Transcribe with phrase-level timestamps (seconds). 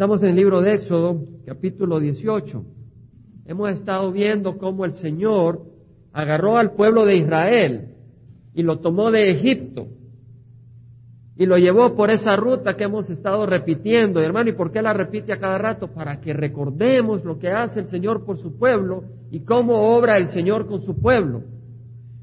[0.00, 2.64] Estamos en el libro de Éxodo, capítulo 18.
[3.44, 5.60] Hemos estado viendo cómo el Señor
[6.14, 7.88] agarró al pueblo de Israel
[8.54, 9.88] y lo tomó de Egipto
[11.36, 14.22] y lo llevó por esa ruta que hemos estado repitiendo.
[14.22, 15.88] hermano, ¿y por qué la repite a cada rato?
[15.88, 20.28] Para que recordemos lo que hace el Señor por su pueblo y cómo obra el
[20.28, 21.42] Señor con su pueblo.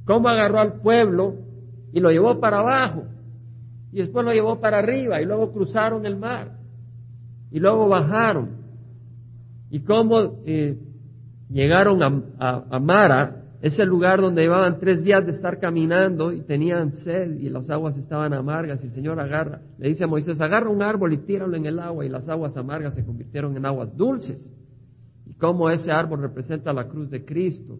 [0.03, 1.35] Cómo agarró al pueblo
[1.93, 3.03] y lo llevó para abajo
[3.91, 6.56] y después lo llevó para arriba y luego cruzaron el mar
[7.51, 8.57] y luego bajaron.
[9.69, 10.77] Y cómo eh,
[11.49, 12.01] llegaron
[12.39, 17.37] a, a Mara ese lugar donde llevaban tres días de estar caminando y tenían sed
[17.39, 20.83] y las aguas estaban amargas y el Señor agarra, le dice a Moisés, agarra un
[20.83, 24.47] árbol y tíralo en el agua y las aguas amargas se convirtieron en aguas dulces.
[25.25, 27.79] Y cómo ese árbol representa la cruz de Cristo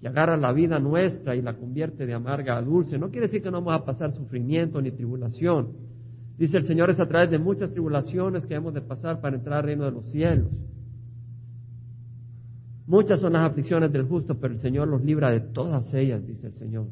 [0.00, 2.98] y agarra la vida nuestra y la convierte de amarga a dulce.
[2.98, 5.91] No quiere decir que no vamos a pasar sufrimiento ni tribulación.
[6.42, 9.58] Dice el Señor es a través de muchas tribulaciones que hemos de pasar para entrar
[9.58, 10.48] al reino de los cielos.
[12.84, 16.48] Muchas son las aflicciones del justo, pero el Señor los libra de todas ellas, dice
[16.48, 16.88] el Señor.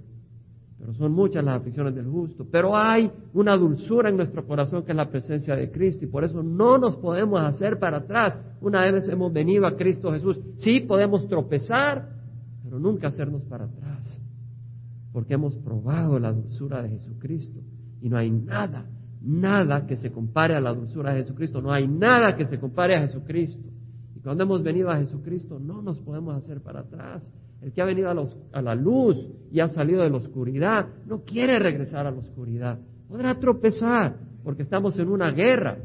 [0.78, 2.46] Pero son muchas las aflicciones del justo.
[2.48, 6.22] Pero hay una dulzura en nuestro corazón que es la presencia de Cristo y por
[6.22, 8.38] eso no nos podemos hacer para atrás.
[8.60, 12.08] Una vez hemos venido a Cristo Jesús, sí podemos tropezar,
[12.62, 14.16] pero nunca hacernos para atrás.
[15.12, 17.58] Porque hemos probado la dulzura de Jesucristo
[18.00, 18.86] y no hay nada,
[19.22, 21.60] nada que se compare a la dulzura de Jesucristo.
[21.60, 23.68] No hay nada que se compare a Jesucristo.
[24.16, 27.26] Y cuando hemos venido a Jesucristo no nos podemos hacer para atrás.
[27.60, 28.08] El que ha venido
[28.52, 29.16] a, la luz
[29.52, 32.78] y ha salido de la oscuridad no quiere regresar a la oscuridad.
[33.06, 35.76] Podrá tropezar porque estamos en una guerra,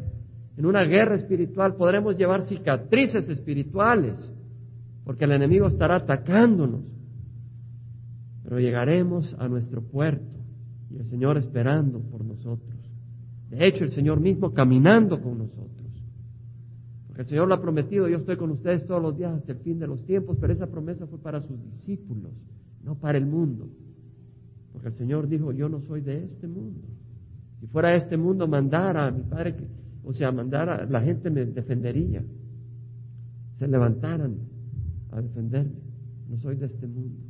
[0.56, 1.75] en una guerra espiritual.
[1.75, 4.31] Podremos llevar cicatrices espirituales
[5.03, 6.86] porque el enemigo estará atacándonos.
[8.44, 10.39] Pero llegaremos a nuestro puerto
[10.91, 12.84] y el Señor esperando por nosotros.
[13.49, 15.75] De hecho, el Señor mismo caminando con nosotros
[17.17, 19.79] el Señor lo ha prometido, yo estoy con ustedes todos los días hasta el fin
[19.79, 22.31] de los tiempos, pero esa promesa fue para sus discípulos,
[22.83, 23.69] no para el mundo.
[24.73, 26.81] Porque el Señor dijo, yo no soy de este mundo.
[27.61, 29.55] Si fuera de este mundo, mandara a mi Padre,
[30.03, 32.22] o sea, mandara, la gente me defendería.
[33.55, 34.35] Se levantaran
[35.11, 35.79] a defenderme.
[36.29, 37.22] No soy de este mundo.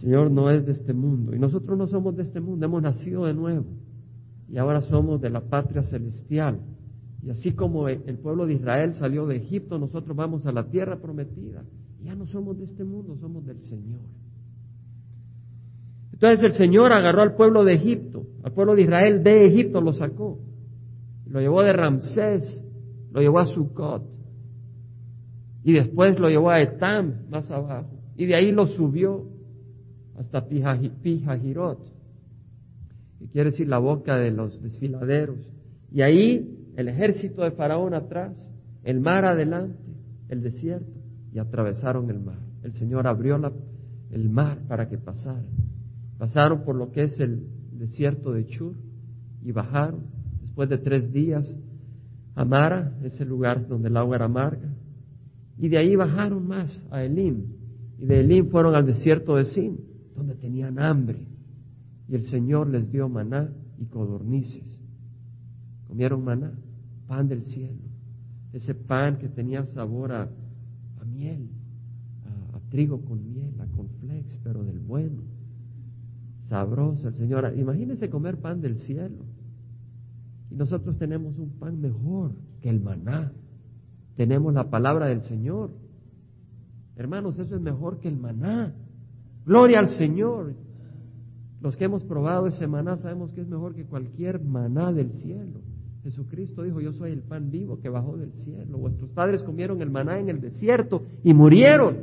[0.00, 1.36] Señor no es de este mundo.
[1.36, 3.66] Y nosotros no somos de este mundo, hemos nacido de nuevo.
[4.48, 6.60] Y ahora somos de la patria celestial
[7.22, 11.00] y así como el pueblo de Israel salió de Egipto, nosotros vamos a la tierra
[11.00, 11.64] prometida.
[12.02, 14.00] Ya no somos de este mundo, somos del Señor.
[16.12, 19.92] Entonces el Señor agarró al pueblo de Egipto, al pueblo de Israel de Egipto lo
[19.92, 20.38] sacó.
[21.26, 22.62] Lo llevó de Ramsés,
[23.12, 24.04] lo llevó a Sucot.
[25.64, 27.90] Y después lo llevó a Etam, más abajo.
[28.16, 29.26] Y de ahí lo subió
[30.16, 31.78] hasta Pijajirot,
[33.18, 35.38] que quiere decir la boca de los desfiladeros.
[35.90, 38.36] Y ahí el ejército de Faraón atrás,
[38.84, 39.82] el mar adelante,
[40.28, 40.92] el desierto,
[41.32, 42.38] y atravesaron el mar.
[42.62, 43.36] El Señor abrió
[44.10, 45.46] el mar para que pasaran.
[46.18, 48.74] Pasaron por lo que es el desierto de Chur
[49.42, 50.02] y bajaron
[50.40, 51.54] después de tres días
[52.34, 54.68] a Mara, ese lugar donde el agua era amarga.
[55.56, 57.44] Y de ahí bajaron más a Elim.
[57.98, 59.80] Y de Elim fueron al desierto de Sin,
[60.14, 61.26] donde tenían hambre.
[62.08, 64.64] Y el Señor les dio maná y codornices.
[65.86, 66.52] Comieron maná
[67.08, 67.80] pan del cielo,
[68.52, 70.28] ese pan que tenía sabor a,
[71.06, 71.48] miel,
[72.54, 75.22] a, trigo con miel, a conflex, pero del bueno,
[76.44, 77.52] sabroso el Señor.
[77.56, 79.24] Imagínense comer pan del cielo.
[80.50, 83.32] Y nosotros tenemos un pan mejor que el maná.
[84.16, 85.70] Tenemos la palabra del Señor.
[86.96, 88.74] Hermanos, eso es mejor que el maná.
[89.46, 90.54] Gloria al Señor.
[91.60, 95.60] Los que hemos probado ese maná sabemos que es mejor que cualquier maná del cielo.
[96.04, 98.78] Jesucristo dijo, yo soy el pan vivo que bajó del cielo.
[98.78, 101.96] Vuestros padres comieron el maná en el desierto y murieron.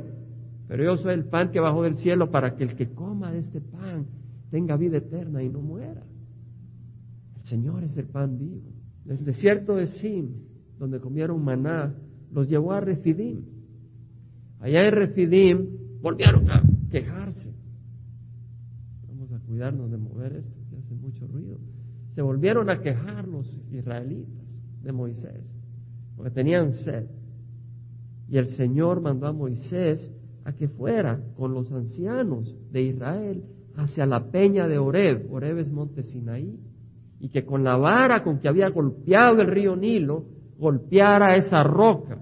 [0.68, 3.38] Pero yo soy el pan que bajó del cielo para que el que coma de
[3.38, 4.06] este pan
[4.50, 6.02] tenga vida eterna y no muera.
[7.36, 8.70] El Señor es el pan vivo.
[9.08, 10.28] El desierto de Sim,
[10.78, 11.94] donde comieron maná,
[12.32, 13.42] los llevó a Refidim.
[14.60, 15.66] Allá en Refidim
[16.02, 17.45] volvieron a quejarse.
[19.56, 21.56] Cuidarnos de mover esto, que hace mucho ruido
[22.10, 24.44] se volvieron a quejar los israelitas
[24.82, 25.42] de Moisés,
[26.14, 27.06] porque tenían sed.
[28.28, 29.98] Y el Señor mandó a Moisés
[30.44, 33.44] a que fuera con los ancianos de Israel
[33.76, 36.60] hacia la peña de Oreb, Oreb es monte Sinaí,
[37.18, 40.26] y que con la vara con que había golpeado el río Nilo,
[40.58, 42.18] golpeara esa roca.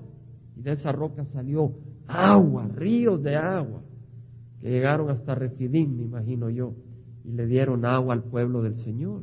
[0.57, 1.73] Y de esa roca salió
[2.07, 3.83] agua, ríos de agua,
[4.61, 6.75] que llegaron hasta Refidim, me imagino yo,
[7.25, 9.23] y le dieron agua al pueblo del Señor.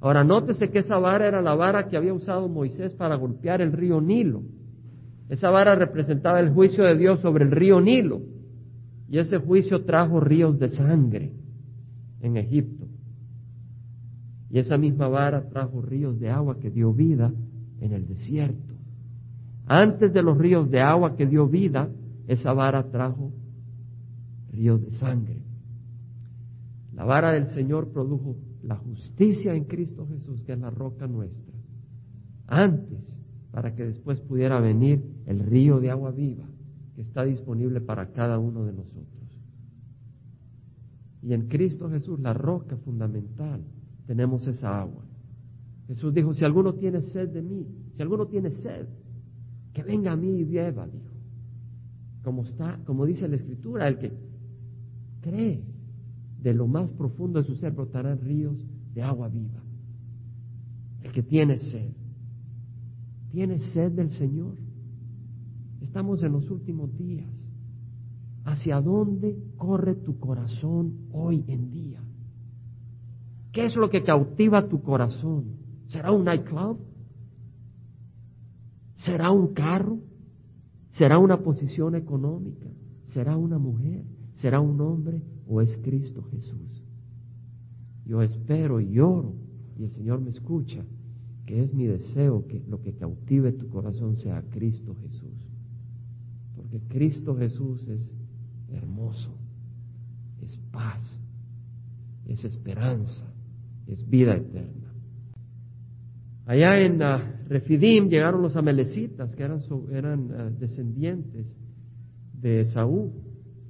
[0.00, 3.72] Ahora, nótese que esa vara era la vara que había usado Moisés para golpear el
[3.72, 4.42] río Nilo.
[5.28, 8.20] Esa vara representaba el juicio de Dios sobre el río Nilo.
[9.08, 11.32] Y ese juicio trajo ríos de sangre
[12.20, 12.86] en Egipto.
[14.50, 17.32] Y esa misma vara trajo ríos de agua que dio vida
[17.80, 18.74] en el desierto.
[19.66, 21.88] Antes de los ríos de agua que dio vida,
[22.28, 23.32] esa vara trajo
[24.52, 25.43] ríos de sangre.
[26.94, 31.54] La vara del Señor produjo la justicia en Cristo Jesús, que es la roca nuestra,
[32.46, 33.00] antes,
[33.50, 36.46] para que después pudiera venir el río de agua viva
[36.94, 39.08] que está disponible para cada uno de nosotros.
[41.22, 43.64] Y en Cristo Jesús, la roca fundamental,
[44.06, 45.04] tenemos esa agua.
[45.88, 48.86] Jesús dijo, si alguno tiene sed de mí, si alguno tiene sed,
[49.72, 51.10] que venga a mí y beba, dijo.
[52.22, 54.12] Como está, como dice la Escritura, el que
[55.20, 55.62] cree
[56.44, 58.62] de lo más profundo de su ser brotarán ríos
[58.92, 59.62] de agua viva.
[61.02, 61.90] El que tiene sed,
[63.30, 64.54] tiene sed del Señor.
[65.80, 67.30] Estamos en los últimos días.
[68.44, 72.04] ¿Hacia dónde corre tu corazón hoy en día?
[73.50, 75.56] ¿Qué es lo que cautiva tu corazón?
[75.86, 76.78] ¿Será un nightclub?
[78.96, 79.98] ¿Será un carro?
[80.90, 82.66] ¿Será una posición económica?
[83.14, 84.04] ¿Será una mujer?
[84.34, 85.22] ¿Será un hombre?
[85.46, 86.82] ¿O es Cristo Jesús?
[88.06, 89.34] Yo espero y lloro,
[89.78, 90.84] y el Señor me escucha,
[91.46, 95.34] que es mi deseo que lo que cautive tu corazón sea Cristo Jesús.
[96.56, 98.10] Porque Cristo Jesús es
[98.72, 99.34] hermoso,
[100.42, 101.02] es paz,
[102.26, 103.26] es esperanza,
[103.86, 104.92] es vida eterna.
[106.46, 109.60] Allá en uh, Refidim llegaron los amelecitas, que eran,
[109.92, 111.46] eran uh, descendientes
[112.40, 113.12] de Saúl,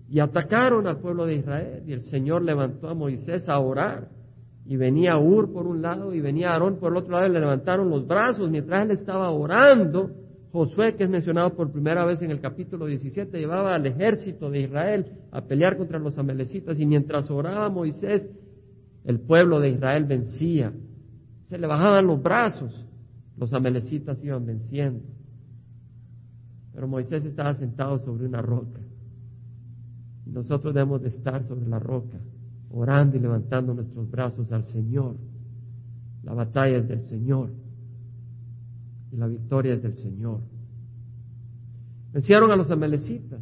[0.09, 1.83] y atacaron al pueblo de Israel.
[1.87, 4.09] Y el Señor levantó a Moisés a orar.
[4.67, 7.41] Y venía Ur por un lado y venía Aarón por el otro lado y le
[7.41, 10.11] levantaron los brazos mientras él estaba orando.
[10.53, 14.61] Josué, que es mencionado por primera vez en el capítulo 17, llevaba al ejército de
[14.61, 18.31] Israel a pelear contra los amelecitas y mientras oraba Moisés,
[19.05, 20.73] el pueblo de Israel vencía
[21.49, 22.73] se le bajaban los brazos,
[23.37, 25.05] los amelecitas iban venciendo.
[26.73, 28.81] Pero Moisés estaba sentado sobre una roca.
[30.27, 32.19] Nosotros debemos de estar sobre la roca,
[32.71, 35.17] orando y levantando nuestros brazos al Señor.
[36.23, 37.51] La batalla es del Señor.
[39.13, 40.41] Y la victoria es del Señor.
[42.13, 43.41] Vencieron a los amelecitas.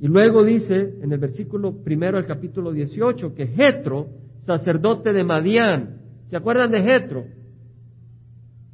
[0.00, 4.08] Y luego dice en el versículo primero del capítulo 18 que Jetro,
[4.44, 5.96] sacerdote de Madián,
[6.28, 7.24] ¿Se acuerdan de Jetro?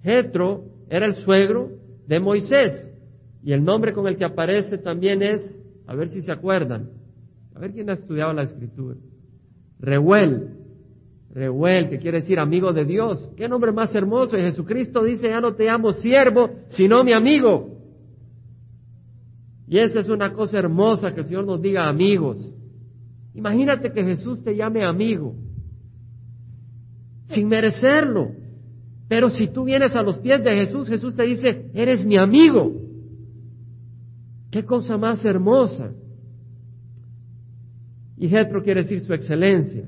[0.02, 1.70] Jetro era el suegro
[2.06, 2.88] de Moisés
[3.44, 5.42] y el nombre con el que aparece también es,
[5.86, 6.90] a ver si se acuerdan,
[7.54, 8.96] a ver quién ha estudiado la escritura.
[9.78, 10.56] Reuel,
[11.30, 13.28] Reuel, que quiere decir amigo de Dios.
[13.36, 14.36] ¿Qué nombre más hermoso?
[14.36, 17.78] Y Jesucristo dice, ya no te amo siervo, sino mi amigo.
[19.66, 22.38] Y esa es una cosa hermosa que el Señor nos diga amigos.
[23.34, 25.34] Imagínate que Jesús te llame amigo
[27.32, 28.32] sin merecerlo.
[29.08, 32.72] Pero si tú vienes a los pies de Jesús, Jesús te dice, eres mi amigo.
[34.50, 35.92] Qué cosa más hermosa.
[38.16, 39.84] Y Jetro quiere decir su excelencia.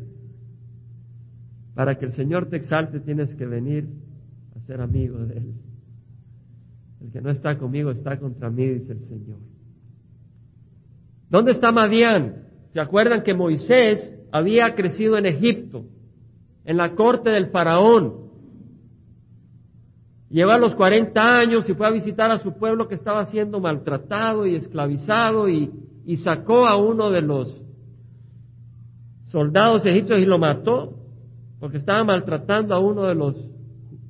[1.75, 3.88] Para que el Señor te exalte tienes que venir
[4.56, 5.55] a ser amigo de Él.
[7.00, 9.39] El que no está conmigo está contra mí, dice el Señor.
[11.29, 12.44] ¿Dónde está Madián?
[12.72, 15.87] ¿Se acuerdan que Moisés había crecido en Egipto?
[16.65, 18.25] en la corte del faraón.
[20.31, 24.46] Lleva los 40 años y fue a visitar a su pueblo que estaba siendo maltratado
[24.46, 25.70] y esclavizado y,
[26.06, 27.60] y sacó a uno de los
[29.34, 30.94] soldados egipcios y lo mató
[31.58, 33.34] porque estaba maltratando a uno de los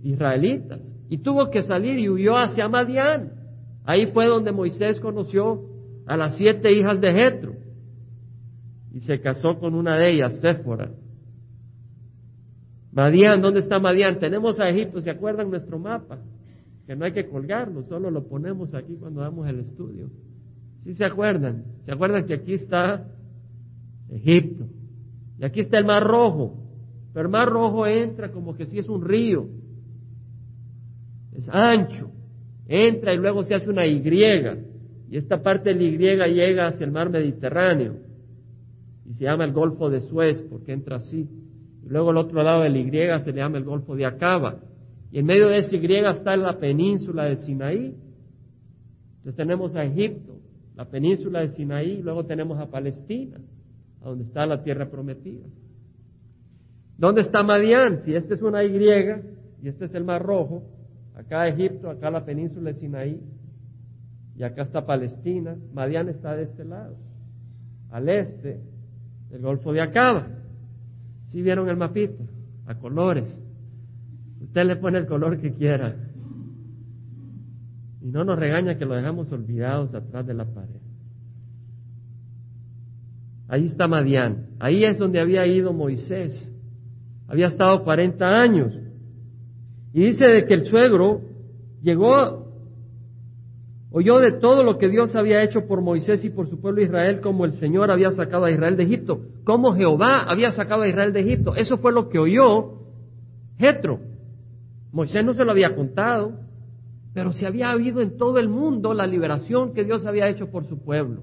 [0.02, 0.86] israelitas.
[1.08, 3.32] Y tuvo que salir y huyó hacia Madián.
[3.86, 5.62] Ahí fue donde Moisés conoció
[6.06, 7.54] a las siete hijas de Jetro
[8.92, 10.90] y se casó con una de ellas, Séfora.
[12.92, 14.18] Madián, ¿dónde está Madián?
[14.18, 16.18] Tenemos a Egipto, ¿se acuerdan nuestro mapa?
[16.86, 20.10] Que no hay que colgarlo, solo lo ponemos aquí cuando damos el estudio.
[20.80, 21.64] ¿Sí se acuerdan?
[21.86, 23.06] ¿Se acuerdan que aquí está
[24.10, 24.66] Egipto?
[25.38, 26.56] Y aquí está el Mar Rojo.
[27.12, 29.46] Pero el Mar Rojo entra como que si es un río.
[31.32, 32.10] Es ancho.
[32.66, 34.02] Entra y luego se hace una Y.
[35.10, 37.96] Y esta parte de la Y llega hacia el mar Mediterráneo.
[39.06, 41.28] Y se llama el Golfo de Suez porque entra así.
[41.84, 44.60] Y luego el otro lado de la Y se le llama el Golfo de Acaba.
[45.12, 47.94] Y en medio de esa Y está la península de Sinaí.
[49.24, 50.38] Entonces tenemos a Egipto,
[50.76, 53.38] la península de Sinaí, y luego tenemos a Palestina,
[54.04, 55.46] a donde está la tierra prometida.
[56.99, 58.02] ¿Dónde está Madián?
[58.04, 60.62] Si este es una Y y este es el Mar Rojo,
[61.16, 63.20] acá Egipto, acá la península de Sinaí,
[64.37, 66.96] y acá está Palestina, Madián está de este lado,
[67.90, 68.61] al este
[69.30, 70.26] del Golfo de Acaba.
[71.30, 72.23] ¿Sí vieron el mapito?
[72.66, 73.34] A colores.
[74.42, 75.96] Usted le pone el color que quiera.
[78.02, 80.83] Y no nos regaña que lo dejamos olvidados atrás de la pared.
[83.48, 84.46] Ahí está Madián.
[84.58, 86.48] Ahí es donde había ido Moisés.
[87.28, 88.74] Había estado 40 años.
[89.92, 91.20] Y dice de que el suegro
[91.82, 92.48] llegó,
[93.90, 97.20] oyó de todo lo que Dios había hecho por Moisés y por su pueblo Israel,
[97.20, 101.12] como el Señor había sacado a Israel de Egipto, como Jehová había sacado a Israel
[101.12, 101.54] de Egipto.
[101.54, 102.80] Eso fue lo que oyó
[103.58, 104.00] Jetro.
[104.90, 106.40] Moisés no se lo había contado,
[107.12, 110.66] pero se había habido en todo el mundo la liberación que Dios había hecho por
[110.66, 111.22] su pueblo.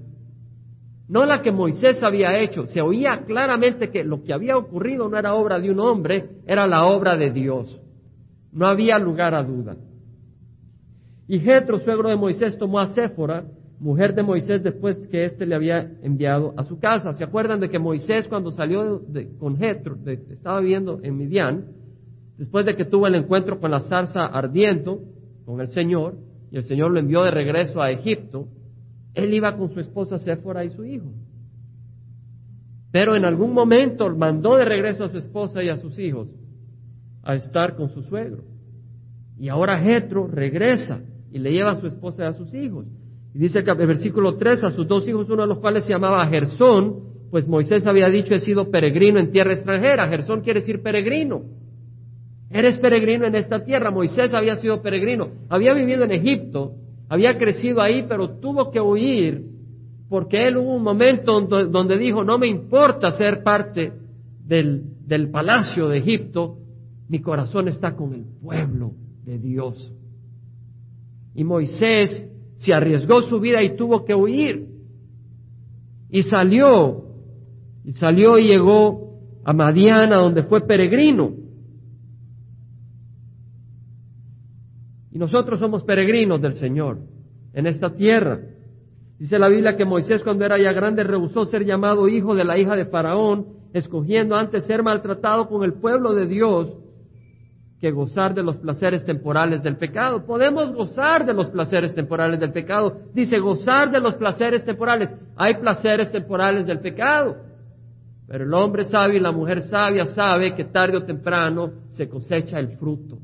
[1.12, 2.66] No la que Moisés había hecho.
[2.68, 6.66] Se oía claramente que lo que había ocurrido no era obra de un hombre, era
[6.66, 7.78] la obra de Dios.
[8.50, 9.76] No había lugar a duda.
[11.28, 13.44] Y Jetro, suegro de Moisés, tomó a Séfora,
[13.78, 17.12] mujer de Moisés, después que éste le había enviado a su casa.
[17.12, 19.02] ¿Se acuerdan de que Moisés, cuando salió
[19.38, 19.98] con Jetro,
[20.30, 21.66] estaba viviendo en Midian,
[22.38, 25.00] después de que tuvo el encuentro con la zarza ardiendo,
[25.44, 26.14] con el Señor,
[26.50, 28.48] y el Señor lo envió de regreso a Egipto,
[29.14, 31.12] él iba con su esposa Séfora y su hijo.
[32.90, 36.28] Pero en algún momento mandó de regreso a su esposa y a sus hijos
[37.22, 38.44] a estar con su suegro.
[39.38, 41.00] Y ahora Jetro regresa
[41.32, 42.86] y le lleva a su esposa y a sus hijos.
[43.34, 46.26] Y dice el versículo 3, a sus dos hijos, uno de los cuales se llamaba
[46.26, 50.06] Gersón, pues Moisés había dicho, he sido peregrino en tierra extranjera.
[50.08, 51.44] Gersón quiere decir peregrino.
[52.50, 53.90] Eres peregrino en esta tierra.
[53.90, 55.30] Moisés había sido peregrino.
[55.48, 56.74] Había vivido en Egipto,
[57.12, 59.44] había crecido ahí, pero tuvo que huir
[60.08, 63.92] porque él hubo un momento donde, dijo, no me importa ser parte
[64.46, 66.56] del, del palacio de Egipto,
[67.08, 68.94] mi corazón está con el pueblo
[69.26, 69.92] de Dios.
[71.34, 72.24] Y Moisés
[72.56, 74.68] se arriesgó su vida y tuvo que huir.
[76.08, 77.04] Y salió,
[77.84, 81.34] y salió y llegó a Madiana, donde fue peregrino.
[85.10, 86.98] Y nosotros somos peregrinos del Señor
[87.54, 88.40] en esta tierra.
[89.20, 92.58] Dice la Biblia que Moisés cuando era ya grande rehusó ser llamado hijo de la
[92.58, 96.76] hija de Faraón, escogiendo antes ser maltratado con el pueblo de Dios
[97.80, 100.26] que gozar de los placeres temporales del pecado.
[100.26, 103.02] Podemos gozar de los placeres temporales del pecado.
[103.14, 105.14] Dice gozar de los placeres temporales.
[105.36, 107.36] Hay placeres temporales del pecado.
[108.26, 112.58] Pero el hombre sabio y la mujer sabia sabe que tarde o temprano se cosecha
[112.58, 113.18] el fruto.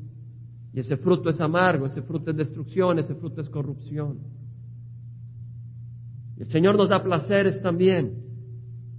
[0.73, 4.19] Y ese fruto es amargo, ese fruto es destrucción, ese fruto es corrupción.
[6.37, 8.23] el Señor nos da placeres también,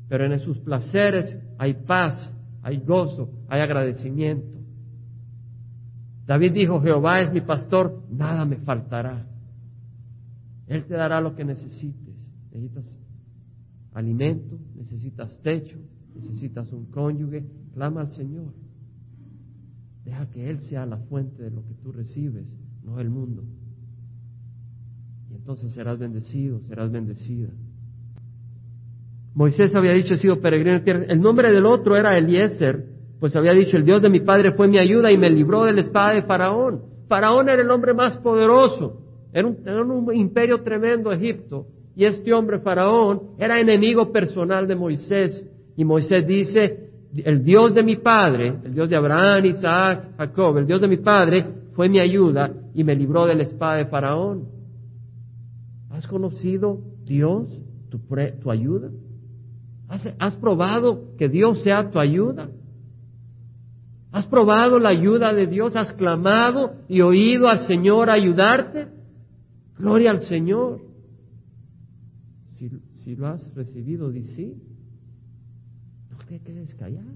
[0.09, 2.31] pero en sus placeres hay paz,
[2.62, 4.59] hay gozo, hay agradecimiento.
[6.27, 9.27] David dijo, Jehová es mi pastor, nada me faltará.
[10.67, 12.15] Él te dará lo que necesites.
[12.53, 12.97] Necesitas
[13.93, 15.77] alimento, necesitas techo,
[16.15, 18.53] necesitas un cónyuge, clama al Señor.
[20.11, 22.45] Deja que Él sea la fuente de lo que tú recibes,
[22.83, 23.45] no el mundo.
[25.31, 27.50] Y entonces serás bendecido, serás bendecida.
[29.35, 31.05] Moisés había dicho, he sido peregrino en tierra.
[31.05, 32.87] El nombre del otro era Eliezer,
[33.21, 35.75] pues había dicho, el Dios de mi padre fue mi ayuda y me libró de
[35.75, 36.83] la espada de Faraón.
[37.07, 39.02] Faraón era el hombre más poderoso,
[39.33, 45.47] era un, imperio tremendo Egipto, y este hombre Faraón era enemigo personal de Moisés.
[45.76, 50.67] Y Moisés dice, el Dios de mi padre, el Dios de Abraham, Isaac, Jacob, el
[50.67, 54.49] Dios de mi padre fue mi ayuda y me libró de la espada de Faraón.
[55.90, 57.49] ¿Has conocido Dios,
[57.90, 58.90] tu, tu ayuda?
[60.19, 62.49] ¿Has probado que Dios sea tu ayuda?
[64.12, 65.76] ¿Has probado la ayuda de Dios?
[65.76, 68.88] ¿Has clamado y oído al Señor ayudarte?
[69.79, 70.81] Gloria al Señor.
[73.05, 74.55] Si, lo has recibido, di sí.
[76.30, 77.08] Te quedes callado.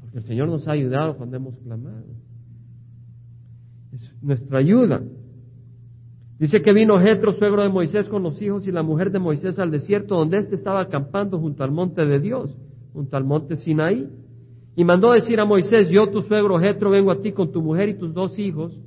[0.00, 2.06] Porque el Señor nos ha ayudado cuando hemos clamado.
[3.92, 5.02] Es nuestra ayuda.
[6.38, 9.58] Dice que vino Jetro, suegro de Moisés, con los hijos y la mujer de Moisés
[9.58, 12.56] al desierto, donde éste estaba acampando junto al monte de Dios,
[12.94, 14.08] junto al monte Sinaí.
[14.74, 17.90] Y mandó decir a Moisés, yo tu suegro Jetro vengo a ti con tu mujer
[17.90, 18.80] y tus dos hijos,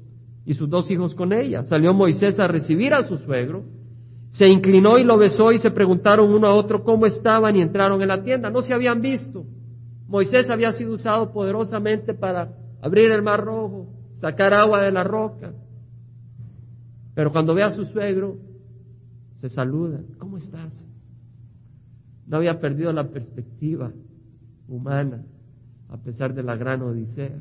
[0.48, 1.62] y sus dos hijos con ella.
[1.66, 3.66] Salió Moisés a recibir a su suegro,
[4.34, 8.02] se inclinó y lo besó y se preguntaron uno a otro cómo estaban y entraron
[8.02, 8.50] en la tienda.
[8.50, 9.46] No se habían visto.
[10.08, 13.88] Moisés había sido usado poderosamente para abrir el mar rojo,
[14.20, 15.54] sacar agua de la roca.
[17.14, 18.38] Pero cuando ve a su suegro,
[19.36, 20.02] se saluda.
[20.18, 20.84] ¿Cómo estás?
[22.26, 23.92] No había perdido la perspectiva
[24.68, 25.24] humana
[25.90, 27.40] a pesar de la gran odisea.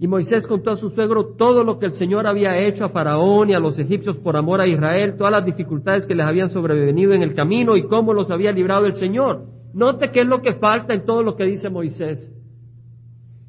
[0.00, 3.50] Y Moisés contó a su suegro todo lo que el Señor había hecho a Faraón
[3.50, 7.12] y a los egipcios por amor a Israel, todas las dificultades que les habían sobrevenido
[7.12, 9.44] en el camino y cómo los había librado el Señor.
[9.74, 12.32] Note qué es lo que falta en todo lo que dice Moisés.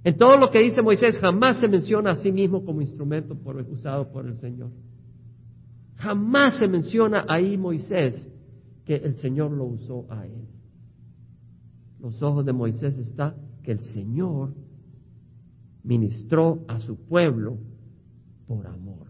[0.03, 3.33] En todo lo que dice Moisés jamás se menciona a sí mismo como instrumento
[3.69, 4.71] usado por el Señor.
[5.95, 8.27] Jamás se menciona ahí Moisés
[8.85, 10.49] que el Señor lo usó a él.
[12.01, 14.49] Los ojos de Moisés está que el Señor
[15.83, 17.57] ministró a su pueblo
[18.47, 19.07] por amor.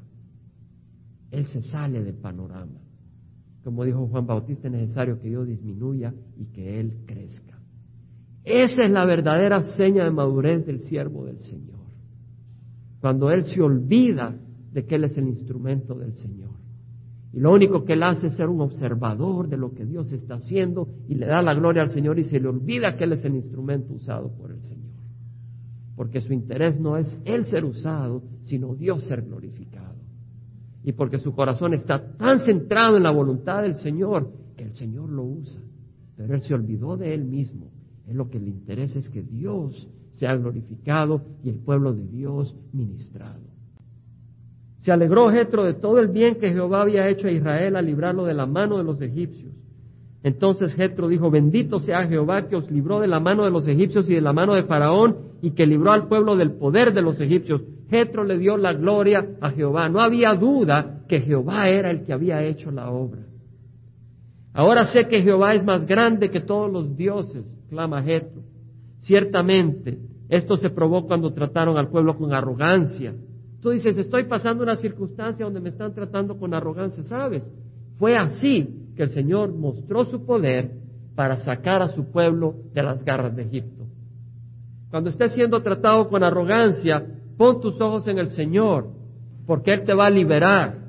[1.32, 2.80] Él se sale del panorama.
[3.64, 7.60] Como dijo Juan Bautista, es necesario que yo disminuya y que Él crezca.
[8.44, 11.80] Esa es la verdadera seña de madurez del siervo del Señor.
[13.00, 14.36] Cuando Él se olvida
[14.74, 16.52] de que Él es el instrumento del Señor.
[17.34, 20.36] Y lo único que Él hace es ser un observador de lo que Dios está
[20.36, 23.24] haciendo y le da la gloria al Señor y se le olvida que Él es
[23.24, 24.91] el instrumento usado por el Señor
[25.96, 29.96] porque su interés no es Él ser usado, sino Dios ser glorificado.
[30.84, 35.10] Y porque su corazón está tan centrado en la voluntad del Señor que el Señor
[35.10, 35.62] lo usa.
[36.16, 37.72] Pero Él se olvidó de Él mismo.
[38.08, 42.56] Él lo que le interesa es que Dios sea glorificado y el pueblo de Dios
[42.74, 43.42] ministrado.
[44.80, 48.26] Se alegró Jetro de todo el bien que Jehová había hecho a Israel al librarlo
[48.26, 49.51] de la mano de los egipcios
[50.24, 54.08] entonces Jetro dijo, bendito sea Jehová que os libró de la mano de los egipcios
[54.10, 57.20] y de la mano de Faraón y que libró al pueblo del poder de los
[57.20, 57.62] egipcios.
[57.90, 59.90] Jetro le dio la gloria a Jehová.
[59.90, 63.22] No había duda que Jehová era el que había hecho la obra.
[64.54, 68.44] Ahora sé que Jehová es más grande que todos los dioses, clama Jetro.
[69.00, 69.98] Ciertamente,
[70.30, 73.16] esto se probó cuando trataron al pueblo con arrogancia.
[73.60, 77.44] Tú dices, estoy pasando una circunstancia donde me están tratando con arrogancia, ¿sabes?
[77.98, 80.72] Fue así que el Señor mostró su poder
[81.16, 83.86] para sacar a su pueblo de las garras de Egipto.
[84.90, 87.06] Cuando estés siendo tratado con arrogancia,
[87.38, 88.90] pon tus ojos en el Señor,
[89.46, 90.80] porque Él te va a liberar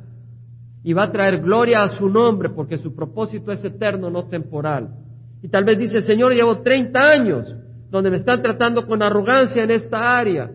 [0.84, 4.90] y va a traer gloria a su nombre, porque su propósito es eterno, no temporal.
[5.42, 7.54] Y tal vez dice, Señor, llevo 30 años
[7.90, 10.50] donde me están tratando con arrogancia en esta área.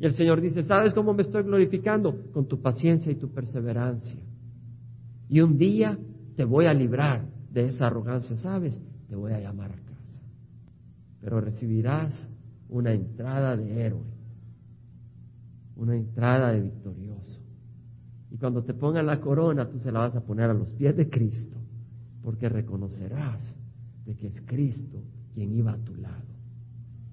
[0.00, 2.14] Y el Señor dice, ¿sabes cómo me estoy glorificando?
[2.32, 4.18] Con tu paciencia y tu perseverancia.
[5.28, 5.98] Y un día
[6.38, 8.80] te voy a librar de esa arrogancia, ¿sabes?
[9.08, 10.22] Te voy a llamar a casa.
[11.20, 12.14] Pero recibirás
[12.68, 14.04] una entrada de héroe,
[15.74, 17.42] una entrada de victorioso.
[18.30, 20.96] Y cuando te pongan la corona, tú se la vas a poner a los pies
[20.96, 21.56] de Cristo,
[22.22, 23.42] porque reconocerás
[24.06, 25.02] de que es Cristo
[25.34, 26.22] quien iba a tu lado.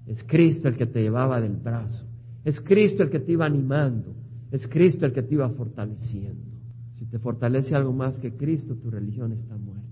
[0.06, 2.06] Es Cristo el que te llevaba del brazo.
[2.44, 4.14] Es Cristo el que te iba animando.
[4.52, 6.55] Es Cristo el que te iba fortaleciendo.
[6.98, 9.84] Si te fortalece algo más que Cristo, tu religión está muerta.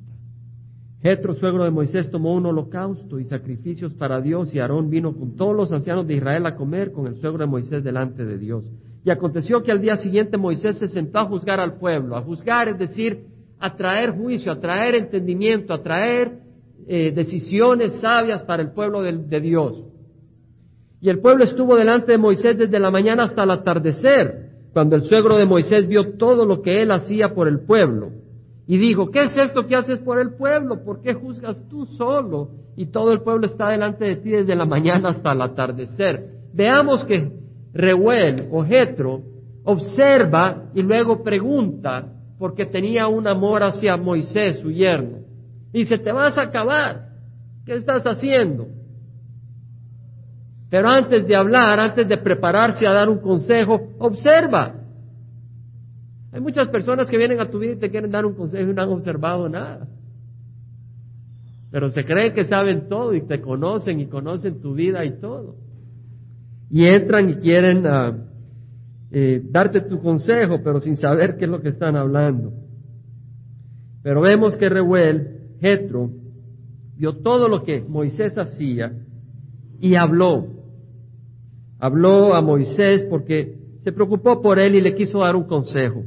[1.03, 5.37] Jetro, suegro de Moisés, tomó un holocausto y sacrificios para Dios y Aarón vino con
[5.37, 8.65] todos los ancianos de Israel a comer con el suegro de Moisés delante de Dios.
[9.05, 12.17] Y aconteció que al día siguiente Moisés se sentó a juzgar al pueblo.
[12.17, 13.27] A juzgar es decir,
[13.59, 16.39] a traer juicio, a traer entendimiento, a traer
[16.87, 19.85] eh, decisiones sabias para el pueblo de Dios.
[21.03, 24.44] Y el pueblo estuvo delante de Moisés desde la mañana hasta el atardecer
[24.75, 28.11] cuando el suegro de Moisés vio todo lo que él hacía por el pueblo.
[28.67, 30.85] Y dijo, ¿qué es esto que haces por el pueblo?
[30.85, 32.51] ¿Por qué juzgas tú solo?
[32.77, 36.29] Y todo el pueblo está delante de ti desde la mañana hasta el atardecer.
[36.53, 37.31] Veamos que
[37.73, 39.21] Reuel o Jetro
[39.63, 45.19] observa y luego pregunta, porque tenía un amor hacia Moisés, su yerno.
[45.73, 47.11] Dice, te vas a acabar.
[47.65, 48.67] ¿Qué estás haciendo?
[50.71, 54.75] Pero antes de hablar, antes de prepararse a dar un consejo, observa.
[56.33, 58.75] Hay muchas personas que vienen a tu vida y te quieren dar un consejo y
[58.75, 59.87] no han observado nada.
[61.71, 65.57] Pero se creen que saben todo y te conocen y conocen tu vida y todo.
[66.71, 68.17] Y entran y quieren ah,
[69.11, 72.53] eh, darte tu consejo, pero sin saber qué es lo que están hablando.
[74.03, 76.11] Pero vemos que Reuel, Jetro,
[76.97, 78.93] vio todo lo que Moisés hacía
[79.81, 80.54] y habló
[81.85, 86.03] habló a Moisés porque se preocupó por él y le quiso dar un consejo.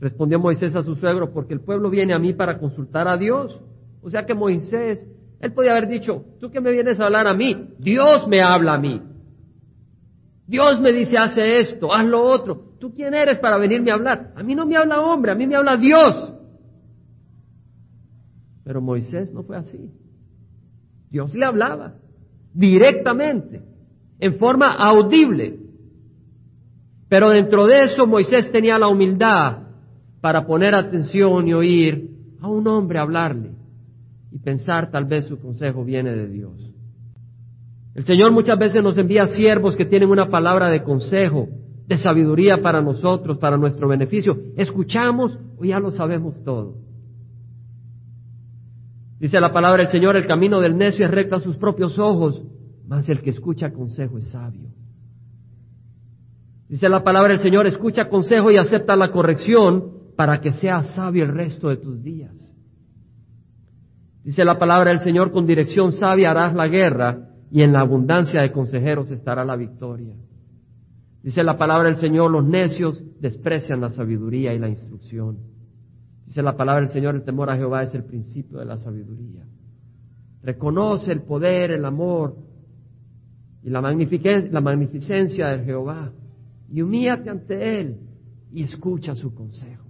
[0.00, 3.60] Respondió Moisés a su suegro, porque el pueblo viene a mí para consultar a Dios.
[4.02, 5.06] O sea que Moisés,
[5.38, 8.74] él podía haber dicho, tú que me vienes a hablar a mí, Dios me habla
[8.74, 9.00] a mí.
[10.48, 12.74] Dios me dice, hace esto, haz lo otro.
[12.80, 14.32] ¿Tú quién eres para venirme a hablar?
[14.34, 16.32] A mí no me habla hombre, a mí me habla Dios.
[18.64, 19.92] Pero Moisés no fue así.
[21.10, 21.94] Dios le hablaba
[22.54, 23.60] directamente,
[24.20, 25.58] en forma audible.
[27.08, 29.58] Pero dentro de eso Moisés tenía la humildad
[30.20, 32.08] para poner atención y oír
[32.40, 33.50] a un hombre hablarle.
[34.32, 36.74] y pensar tal vez su consejo viene de Dios.
[37.94, 41.48] El Señor muchas veces nos envía siervos que tienen una palabra de consejo,
[41.86, 44.36] de sabiduría para nosotros, para nuestro beneficio.
[44.56, 46.83] ¿Escuchamos o ya lo sabemos todo?
[49.18, 52.42] Dice la palabra del Señor, el camino del necio es recto a sus propios ojos,
[52.86, 54.68] mas el que escucha consejo es sabio.
[56.68, 61.24] Dice la palabra del Señor, escucha consejo y acepta la corrección para que sea sabio
[61.24, 62.32] el resto de tus días.
[64.24, 68.40] Dice la palabra del Señor, con dirección sabia harás la guerra y en la abundancia
[68.40, 70.14] de consejeros estará la victoria.
[71.22, 75.53] Dice la palabra del Señor, los necios desprecian la sabiduría y la instrucción.
[76.34, 79.46] Dice la palabra del Señor, el temor a Jehová es el principio de la sabiduría.
[80.42, 82.36] Reconoce el poder, el amor
[83.62, 86.10] y la, la magnificencia de Jehová
[86.68, 88.00] y humíate ante Él
[88.50, 89.86] y escucha su consejo.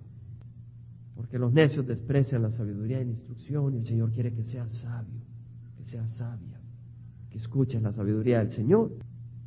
[1.17, 4.71] Porque los necios desprecian la sabiduría y la instrucción y el Señor quiere que seas
[4.83, 5.23] sabio,
[5.79, 6.61] que seas sabia,
[7.31, 8.91] que escuches la sabiduría del Señor.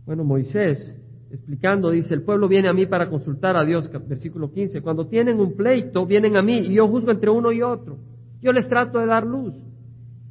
[0.03, 0.95] Bueno, Moisés,
[1.31, 4.81] explicando, dice, el pueblo viene a mí para consultar a Dios, versículo 15.
[4.81, 7.97] Cuando tienen un pleito, vienen a mí y yo juzgo entre uno y otro.
[8.41, 9.53] Yo les trato de dar luz,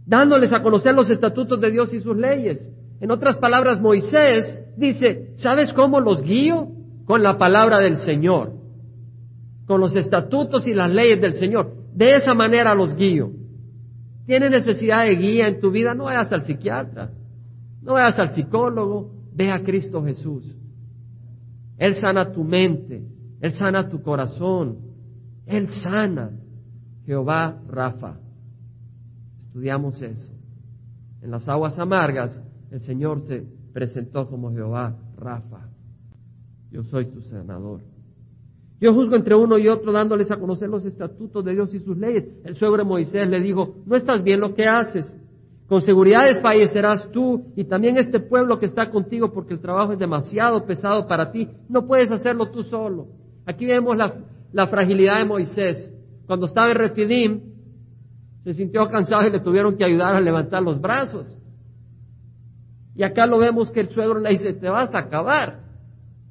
[0.07, 2.67] dándoles a conocer los estatutos de Dios y sus leyes.
[3.01, 6.69] En otras palabras, Moisés dice, ¿sabes cómo los guío?
[7.05, 8.57] Con la palabra del Señor
[9.67, 11.73] con los estatutos y las leyes del Señor.
[11.93, 13.31] De esa manera los guío.
[14.25, 15.95] ¿Tienes necesidad de guía en tu vida?
[15.95, 17.11] No vayas al psiquiatra,
[17.83, 20.56] no vayas al psicólogo, ve a Cristo Jesús.
[21.79, 23.03] Él sana tu mente,
[23.41, 24.79] Él sana tu corazón,
[25.47, 26.31] Él sana.
[27.07, 28.19] Jehová Rafa.
[29.41, 30.33] Estudiamos eso.
[31.23, 35.69] En las aguas amargas, el Señor se presentó como Jehová Rafa.
[36.71, 37.81] Yo soy tu sanador.
[38.81, 41.97] Yo juzgo entre uno y otro dándoles a conocer los estatutos de Dios y sus
[41.97, 42.25] leyes.
[42.45, 45.07] El suegro Moisés le dijo, no estás bien lo que haces.
[45.69, 49.99] Con seguridad desfallecerás tú y también este pueblo que está contigo porque el trabajo es
[49.99, 51.49] demasiado pesado para ti.
[51.69, 53.09] No puedes hacerlo tú solo.
[53.47, 55.91] Aquí vemos la, fragilidad de Moisés.
[56.27, 57.41] Cuando estaba en Refidim,
[58.45, 61.27] se sintió cansado y le tuvieron que ayudar a levantar los brazos.
[62.95, 65.65] Y acá lo vemos que el suegro le dice, te vas a acabar.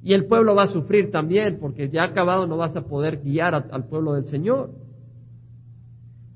[0.02, 3.54] Y el pueblo va a sufrir también, porque ya acabado no vas a poder guiar
[3.54, 4.70] al pueblo del Señor.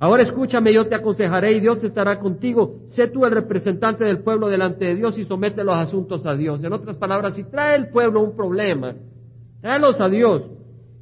[0.03, 2.81] Ahora escúchame, yo te aconsejaré y Dios estará contigo.
[2.89, 6.65] Sé tú el representante del pueblo delante de Dios y somete los asuntos a Dios.
[6.65, 8.95] En otras palabras, si trae el pueblo un problema,
[9.61, 10.45] tráelos a Dios.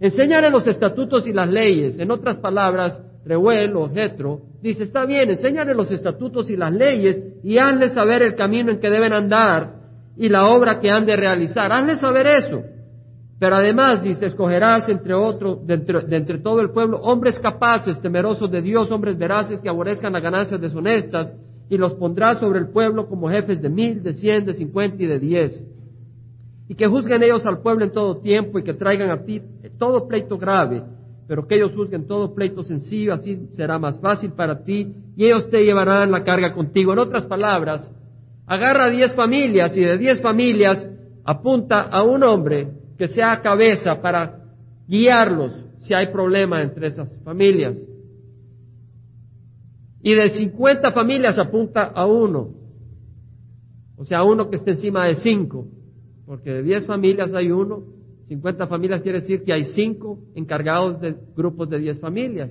[0.01, 1.97] Enséñale los estatutos y las leyes.
[2.01, 7.23] En otras palabras, Reuel o Jetro dice, está bien, enséñale los estatutos y las leyes
[7.45, 9.75] y hazle saber el camino en que deben andar
[10.17, 11.71] y la obra que han de realizar.
[11.71, 12.63] Hazle saber eso.
[13.39, 18.61] Pero además, dice, escogerás entre otros, de entre, todo el pueblo, hombres capaces, temerosos de
[18.61, 21.33] Dios, hombres veraces que aborrezcan las ganancias deshonestas,
[21.71, 25.07] y los pondrás sobre el pueblo como jefes de mil, de cien, de cincuenta y
[25.07, 25.61] de diez.
[26.67, 29.43] Y que juzguen ellos al pueblo en todo tiempo y que traigan a ti
[29.79, 30.83] todo pleito grave,
[31.29, 35.49] pero que ellos juzguen todo pleito sencillo, así será más fácil para ti, y ellos
[35.51, 36.93] te llevarán la carga contigo.
[36.93, 37.89] En otras palabras,
[38.47, 40.85] agarra diez familias y de diez familias
[41.25, 42.69] apunta a un hombre
[42.99, 44.41] que sea cabeza para
[44.87, 47.81] guiarlos si hay problema entre esas familias.
[50.03, 52.51] Y de cincuenta familias apunta a uno,
[53.97, 55.69] o sea, uno que esté encima de cinco,
[56.27, 57.85] porque de diez familias hay uno,
[58.25, 62.51] cincuenta familias quiere decir que hay cinco encargados de grupos de diez familias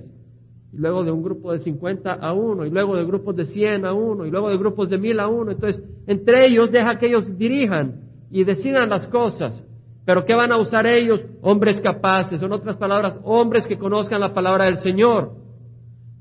[0.72, 3.86] y luego de un grupo de 50 a uno, y luego de grupos de 100
[3.86, 5.52] a uno, y luego de grupos de 1000 a uno.
[5.52, 9.64] Entonces, entre ellos deja que ellos dirijan y decidan las cosas.
[10.08, 11.20] Pero ¿qué van a usar ellos?
[11.42, 15.32] Hombres capaces, en otras palabras, hombres que conozcan la palabra del Señor.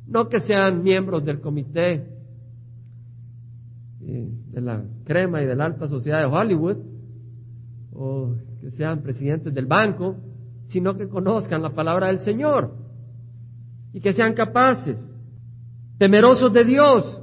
[0.05, 2.05] No que sean miembros del comité
[4.01, 6.75] eh, de la crema y de la alta sociedad de Hollywood,
[7.93, 10.17] o que sean presidentes del banco,
[10.65, 12.73] sino que conozcan la palabra del Señor
[13.93, 14.97] y que sean capaces,
[15.97, 17.21] temerosos de Dios.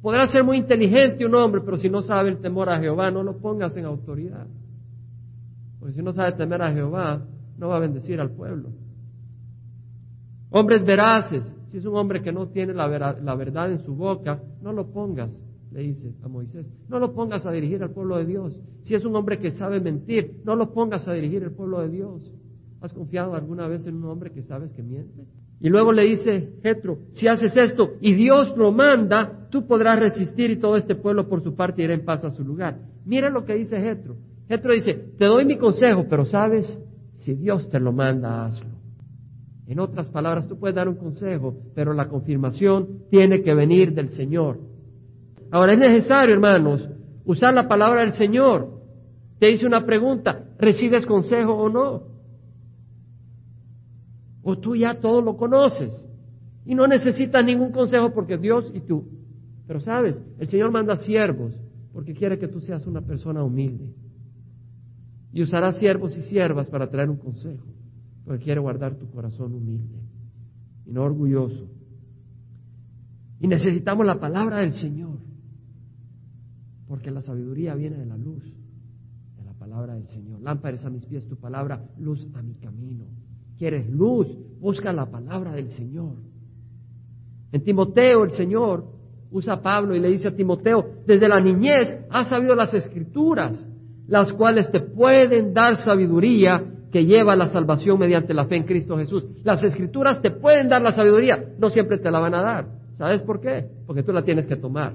[0.00, 3.22] Podrá ser muy inteligente un hombre, pero si no sabe el temor a Jehová, no
[3.22, 4.46] lo pongas en autoridad.
[5.80, 7.26] Porque si no sabe temer a Jehová,
[7.58, 8.68] no va a bendecir al pueblo.
[10.50, 14.72] Hombres veraces, si es un hombre que no tiene la, verdad en su boca, no
[14.72, 15.30] lo pongas,
[15.72, 18.60] le dice a Moisés, no lo pongas a dirigir al pueblo de Dios.
[18.82, 21.88] Si es un hombre que sabe mentir, no lo pongas a dirigir al pueblo de
[21.88, 22.30] Dios.
[22.80, 25.24] ¿Has confiado alguna vez en un hombre que sabes que miente?
[25.60, 30.50] Y luego le dice Jetro, si haces esto y Dios lo manda, tú podrás resistir
[30.50, 32.78] y todo este pueblo por su parte irá en paz a su lugar.
[33.04, 34.16] Mira lo que dice Jetro.
[34.50, 36.76] Jetro dice, te doy mi consejo, pero sabes,
[37.14, 38.66] si Dios te lo manda, hazlo.
[39.68, 44.10] En otras palabras, tú puedes dar un consejo, pero la confirmación tiene que venir del
[44.10, 44.58] Señor.
[45.52, 46.88] Ahora es necesario, hermanos,
[47.24, 48.80] usar la palabra del Señor.
[49.38, 52.02] Te hice una pregunta, ¿recibes consejo o no?
[54.42, 55.92] O tú ya todo lo conoces
[56.66, 59.04] y no necesitas ningún consejo porque Dios y tú.
[59.68, 61.54] Pero sabes, el Señor manda siervos
[61.92, 63.94] porque quiere que tú seas una persona humilde.
[65.32, 67.66] Y usará siervos y siervas para traer un consejo,
[68.24, 70.00] porque quiere guardar tu corazón humilde
[70.86, 71.68] y no orgulloso.
[73.38, 75.18] Y necesitamos la palabra del Señor,
[76.86, 78.44] porque la sabiduría viene de la luz,
[79.36, 80.40] de la palabra del Señor.
[80.42, 83.06] Lámparas a mis pies tu palabra, luz a mi camino.
[83.56, 84.26] ¿Quieres luz?
[84.58, 86.16] Busca la palabra del Señor.
[87.52, 88.84] En Timoteo el Señor
[89.30, 93.64] usa a Pablo y le dice a Timoteo, desde la niñez has sabido las escrituras,
[94.10, 98.64] las cuales te pueden dar sabiduría que lleva a la salvación mediante la fe en
[98.64, 99.24] Cristo Jesús.
[99.44, 102.66] Las escrituras te pueden dar la sabiduría, no siempre te la van a dar.
[102.98, 103.68] ¿Sabes por qué?
[103.86, 104.94] Porque tú la tienes que tomar.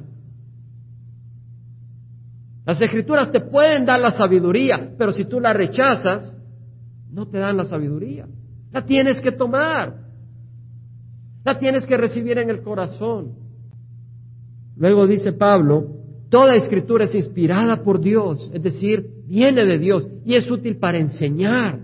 [2.65, 6.33] Las escrituras te pueden dar la sabiduría, pero si tú la rechazas,
[7.09, 8.27] no te dan la sabiduría.
[8.73, 9.95] La tienes que tomar.
[11.45, 13.31] La tienes que recibir en el corazón.
[14.75, 15.94] Luego dice Pablo,
[16.29, 20.97] toda escritura es inspirada por Dios, es decir, viene de Dios y es útil para
[20.97, 21.79] enseñar,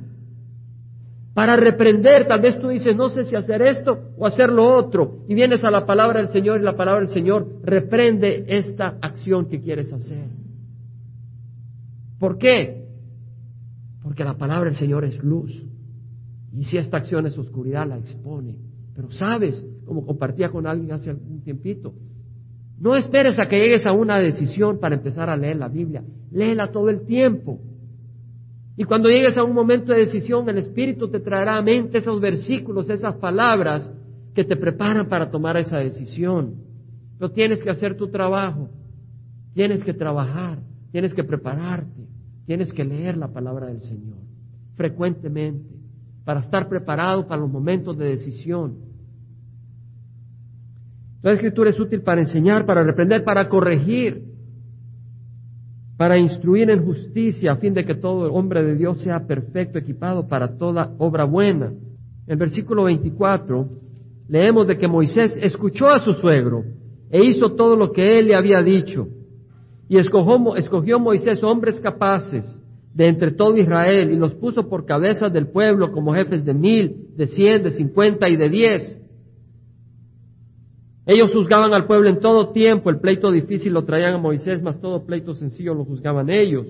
[1.33, 2.27] para reprender.
[2.27, 5.63] Tal vez tú dices, no sé si hacer esto o hacer lo otro, y vienes
[5.63, 9.91] a la palabra del Señor y la palabra del Señor reprende esta acción que quieres
[9.91, 10.29] hacer.
[12.19, 12.85] ¿Por qué?
[14.03, 15.51] Porque la palabra del Señor es luz.
[16.53, 18.55] Y si esta acción es oscuridad, la expone.
[18.95, 21.93] Pero sabes, como compartía con alguien hace algún tiempito,
[22.81, 26.03] no esperes a que llegues a una decisión para empezar a leer la Biblia.
[26.31, 27.59] Léela todo el tiempo.
[28.75, 32.19] Y cuando llegues a un momento de decisión, el Espíritu te traerá a mente esos
[32.19, 33.87] versículos, esas palabras
[34.33, 36.55] que te preparan para tomar esa decisión.
[37.19, 38.69] Pero tienes que hacer tu trabajo,
[39.53, 40.57] tienes que trabajar,
[40.91, 42.07] tienes que prepararte,
[42.47, 44.17] tienes que leer la palabra del Señor
[44.81, 45.75] frecuentemente
[46.25, 48.90] para estar preparado para los momentos de decisión
[51.23, 54.23] la escritura es útil para enseñar, para reprender, para corregir,
[55.97, 60.27] para instruir en justicia, a fin de que todo hombre de Dios sea perfecto, equipado
[60.27, 61.67] para toda obra buena.
[61.67, 63.69] En el versículo 24
[64.29, 66.63] leemos de que Moisés escuchó a su suegro
[67.11, 69.07] e hizo todo lo que él le había dicho.
[69.87, 72.45] Y escogió Moisés hombres capaces
[72.95, 77.09] de entre todo Israel y los puso por cabezas del pueblo como jefes de mil,
[77.15, 79.00] de cien, de cincuenta y de diez
[81.11, 84.79] ellos juzgaban al pueblo en todo tiempo, el pleito difícil lo traían a Moisés, mas
[84.79, 86.65] todo pleito sencillo lo juzgaban ellos.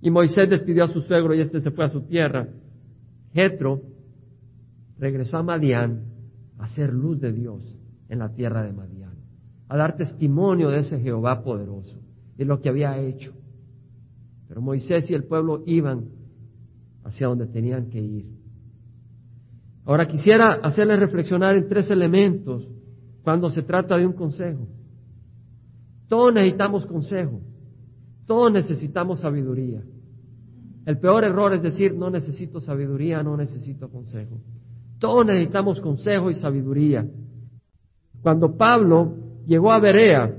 [0.00, 2.48] Y Moisés despidió a su suegro y este se fue a su tierra.
[3.32, 3.82] Jetro
[4.98, 6.04] regresó a Madián
[6.58, 7.62] a ser luz de Dios
[8.08, 9.14] en la tierra de Madián,
[9.68, 11.98] a dar testimonio de ese Jehová poderoso,
[12.36, 13.32] de lo que había hecho.
[14.46, 16.06] Pero Moisés y el pueblo iban
[17.04, 18.37] hacia donde tenían que ir.
[19.88, 22.68] Ahora quisiera hacerles reflexionar en tres elementos
[23.22, 24.68] cuando se trata de un consejo.
[26.08, 27.40] Todos necesitamos consejo,
[28.26, 29.80] todos necesitamos sabiduría.
[30.84, 34.42] El peor error es decir, no necesito sabiduría, no necesito consejo.
[34.98, 37.06] Todos necesitamos consejo y sabiduría.
[38.20, 39.14] Cuando Pablo
[39.46, 40.34] llegó a Berea,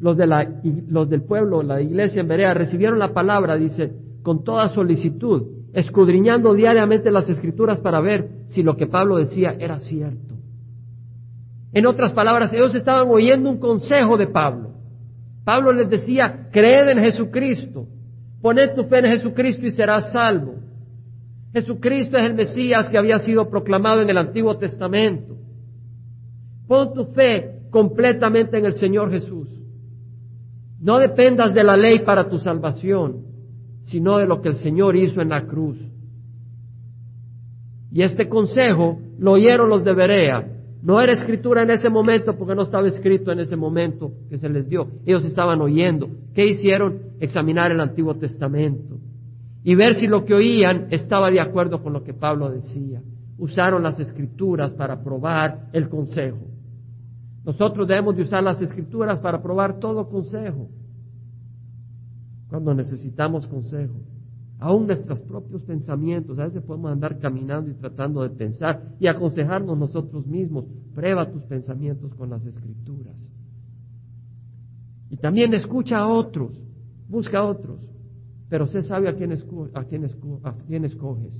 [0.00, 3.90] los, de la, los del pueblo, la iglesia en Berea, recibieron la palabra, dice,
[4.22, 9.78] con toda solicitud escudriñando diariamente las escrituras para ver si lo que Pablo decía era
[9.78, 10.34] cierto.
[11.72, 14.72] En otras palabras, ellos estaban oyendo un consejo de Pablo.
[15.44, 17.86] Pablo les decía, creed en Jesucristo,
[18.42, 20.56] poned tu fe en Jesucristo y serás salvo.
[21.54, 25.36] Jesucristo es el Mesías que había sido proclamado en el Antiguo Testamento.
[26.68, 29.48] Pon tu fe completamente en el Señor Jesús.
[30.80, 33.31] No dependas de la ley para tu salvación
[33.92, 35.76] sino de lo que el Señor hizo en la cruz.
[37.92, 40.48] Y este consejo lo oyeron los de Berea.
[40.82, 44.48] No era escritura en ese momento porque no estaba escrito en ese momento que se
[44.48, 44.88] les dio.
[45.04, 46.08] Ellos estaban oyendo.
[46.34, 47.00] ¿Qué hicieron?
[47.20, 48.96] Examinar el Antiguo Testamento
[49.62, 53.02] y ver si lo que oían estaba de acuerdo con lo que Pablo decía.
[53.38, 56.46] Usaron las escrituras para probar el consejo.
[57.44, 60.68] Nosotros debemos de usar las escrituras para probar todo consejo
[62.52, 63.94] cuando necesitamos consejo.
[64.58, 69.78] Aún nuestros propios pensamientos, a veces podemos andar caminando y tratando de pensar y aconsejarnos
[69.78, 70.66] nosotros mismos.
[70.94, 73.16] Prueba tus pensamientos con las escrituras.
[75.08, 76.52] Y también escucha a otros,
[77.08, 77.80] busca a otros.
[78.50, 80.04] pero sé sabio a quién, a quién,
[80.44, 81.32] a quién escoges.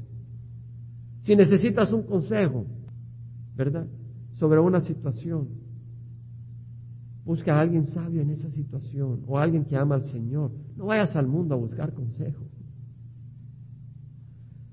[1.25, 2.65] Si necesitas un consejo,
[3.55, 3.87] ¿verdad?
[4.37, 5.49] Sobre una situación,
[7.25, 10.51] busca a alguien sabio en esa situación o alguien que ama al Señor.
[10.77, 12.45] No vayas al mundo a buscar consejo.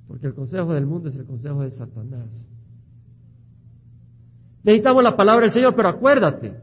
[0.08, 2.46] Porque el consejo del mundo es el consejo de Satanás.
[4.64, 6.56] Necesitamos la palabra del Señor, pero acuérdate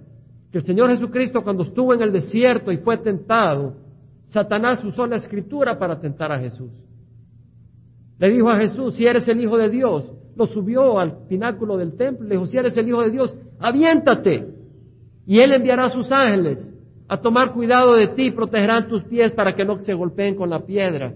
[0.51, 3.77] que el Señor Jesucristo cuando estuvo en el desierto y fue tentado,
[4.27, 6.73] Satanás usó la escritura para tentar a Jesús.
[8.19, 11.97] Le dijo a Jesús, si eres el Hijo de Dios, lo subió al pináculo del
[11.97, 14.56] templo, le dijo, si eres el Hijo de Dios, aviéntate.
[15.27, 16.69] Y Él enviará a sus ángeles
[17.09, 20.65] a tomar cuidado de ti, protegerán tus pies para que no se golpeen con la
[20.65, 21.15] piedra.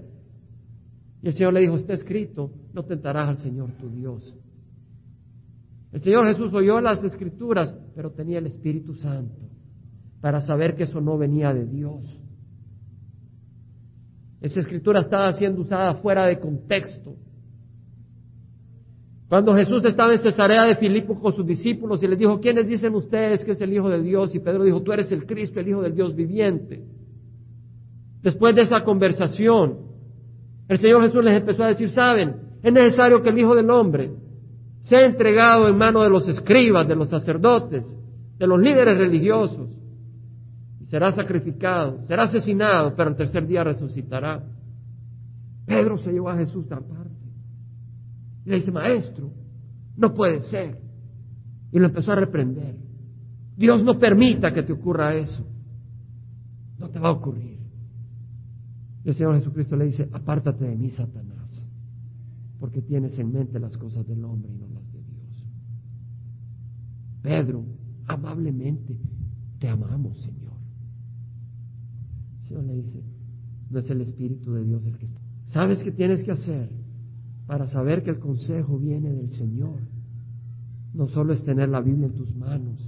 [1.23, 4.35] Y el Señor le dijo, está escrito, no tentarás al Señor tu Dios.
[5.93, 9.41] El Señor Jesús oyó las escrituras, pero tenía el Espíritu Santo
[10.21, 12.03] para saber que eso no venía de Dios.
[14.41, 17.17] Esa escritura estaba siendo usada fuera de contexto.
[19.31, 22.93] Cuando Jesús estaba en Cesarea de Filipo con sus discípulos y les dijo, ¿quiénes dicen
[22.97, 24.35] ustedes que es el Hijo de Dios?
[24.35, 26.83] Y Pedro dijo, tú eres el Cristo, el Hijo del Dios viviente.
[28.23, 29.79] Después de esa conversación,
[30.67, 34.11] el Señor Jesús les empezó a decir, saben, es necesario que el Hijo del Hombre
[34.83, 37.87] sea entregado en manos de los escribas, de los sacerdotes,
[38.37, 39.71] de los líderes religiosos,
[40.81, 44.43] y será sacrificado, será asesinado, pero el tercer día resucitará.
[45.67, 46.67] Pedro se llevó a Jesús.
[46.67, 47.10] Y
[48.51, 49.33] le dice, maestro,
[49.97, 50.81] no puede ser.
[51.73, 52.77] Y lo empezó a reprender.
[53.57, 55.47] Dios no permita que te ocurra eso.
[56.79, 57.59] No te va a ocurrir.
[59.05, 61.67] Y el Señor Jesucristo le dice, apártate de mí, Satanás,
[62.59, 65.47] porque tienes en mente las cosas del hombre y no las de Dios.
[67.23, 67.65] Pedro,
[68.07, 68.99] amablemente,
[69.59, 70.53] te amamos, Señor.
[72.41, 73.03] El Señor le dice,
[73.71, 75.21] no es el Espíritu de Dios el que está.
[75.47, 76.80] ¿Sabes qué tienes que hacer?
[77.51, 79.81] Para saber que el consejo viene del Señor.
[80.95, 82.79] No solo es tener la Biblia en tus manos,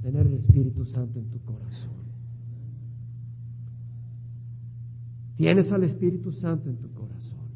[0.00, 1.90] tener el Espíritu Santo en tu corazón.
[5.36, 7.48] Tienes al Espíritu Santo en tu corazón.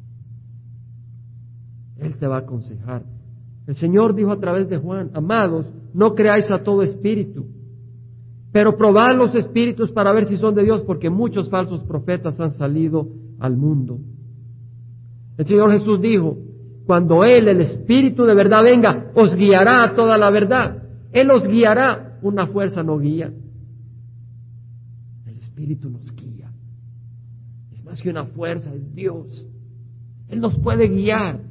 [1.97, 3.03] Él te va a aconsejar.
[3.65, 7.47] El Señor dijo a través de Juan, amados, no creáis a todo espíritu,
[8.51, 12.51] pero probad los espíritus para ver si son de Dios, porque muchos falsos profetas han
[12.51, 13.07] salido
[13.39, 14.01] al mundo.
[15.37, 16.37] El Señor Jesús dijo,
[16.85, 20.83] cuando Él, el Espíritu de verdad venga, os guiará a toda la verdad.
[21.11, 22.09] Él os guiará.
[22.21, 23.33] Una fuerza no guía.
[25.27, 26.49] El Espíritu nos guía.
[27.73, 29.45] Es más que una fuerza, es Dios.
[30.29, 31.41] Él nos puede guiar.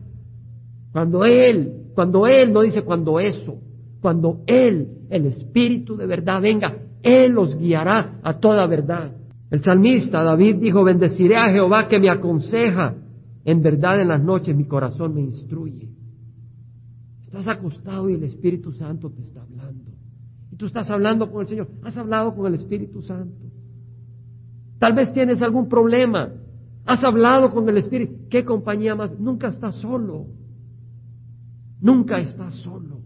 [0.92, 3.58] Cuando Él, cuando Él, no dice cuando eso,
[4.00, 9.12] cuando Él, el Espíritu de verdad venga, Él os guiará a toda verdad.
[9.50, 12.94] El salmista David dijo, bendeciré a Jehová que me aconseja
[13.44, 15.88] en verdad en las noches mi corazón me instruye.
[17.22, 19.90] Estás acostado y el Espíritu Santo te está hablando.
[20.50, 21.68] Y tú estás hablando con el Señor.
[21.82, 23.46] Has hablado con el Espíritu Santo.
[24.78, 26.30] Tal vez tienes algún problema.
[26.84, 28.28] Has hablado con el Espíritu.
[28.28, 29.18] ¿Qué compañía más?
[29.18, 30.26] Nunca estás solo.
[31.80, 33.00] Nunca estás solo.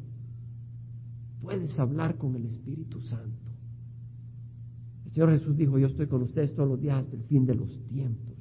[1.41, 3.51] Puedes hablar con el Espíritu Santo.
[5.07, 7.55] El Señor Jesús dijo, yo estoy con ustedes todos los días hasta el fin de
[7.55, 8.36] los tiempos.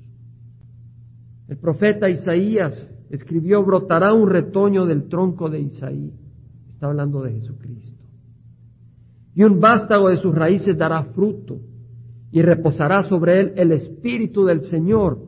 [1.48, 6.12] El profeta Isaías escribió, brotará un retoño del tronco de Isaí.
[6.74, 8.04] Está hablando de Jesucristo.
[9.36, 11.60] Y un vástago de sus raíces dará fruto
[12.32, 15.20] y reposará sobre él el espíritu del Señor.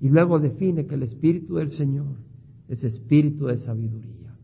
[0.00, 2.16] Y luego define que el espíritu del Señor
[2.68, 4.34] es espíritu de sabiduría.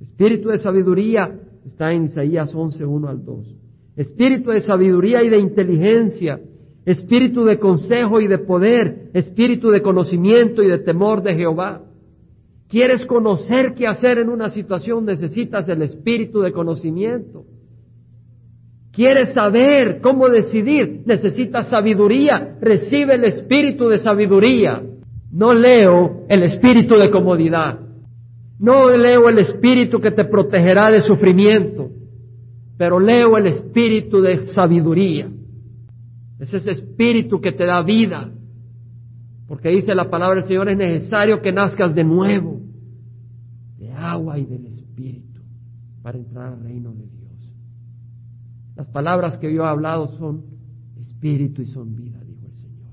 [0.00, 3.56] Espíritu de sabiduría está en Isaías 11, 1 al 2.
[3.96, 6.40] Espíritu de sabiduría y de inteligencia
[6.90, 11.82] espíritu de consejo y de poder, espíritu de conocimiento y de temor de Jehová.
[12.66, 15.04] ¿Quieres conocer qué hacer en una situación?
[15.04, 17.44] Necesitas el espíritu de conocimiento.
[18.92, 21.02] ¿Quieres saber cómo decidir?
[21.04, 22.56] Necesitas sabiduría.
[22.60, 24.82] Recibe el espíritu de sabiduría.
[25.30, 27.80] No leo el espíritu de comodidad.
[28.58, 31.90] No leo el espíritu que te protegerá de sufrimiento.
[32.78, 35.28] Pero leo el espíritu de sabiduría.
[36.38, 38.30] Es ese espíritu que te da vida.
[39.46, 42.60] Porque dice la palabra del Señor, es necesario que nazcas de nuevo,
[43.78, 45.40] de agua y del espíritu,
[46.02, 47.54] para entrar al reino de Dios.
[48.76, 50.44] Las palabras que yo he hablado son
[51.00, 52.92] espíritu y son vida, dijo el Señor.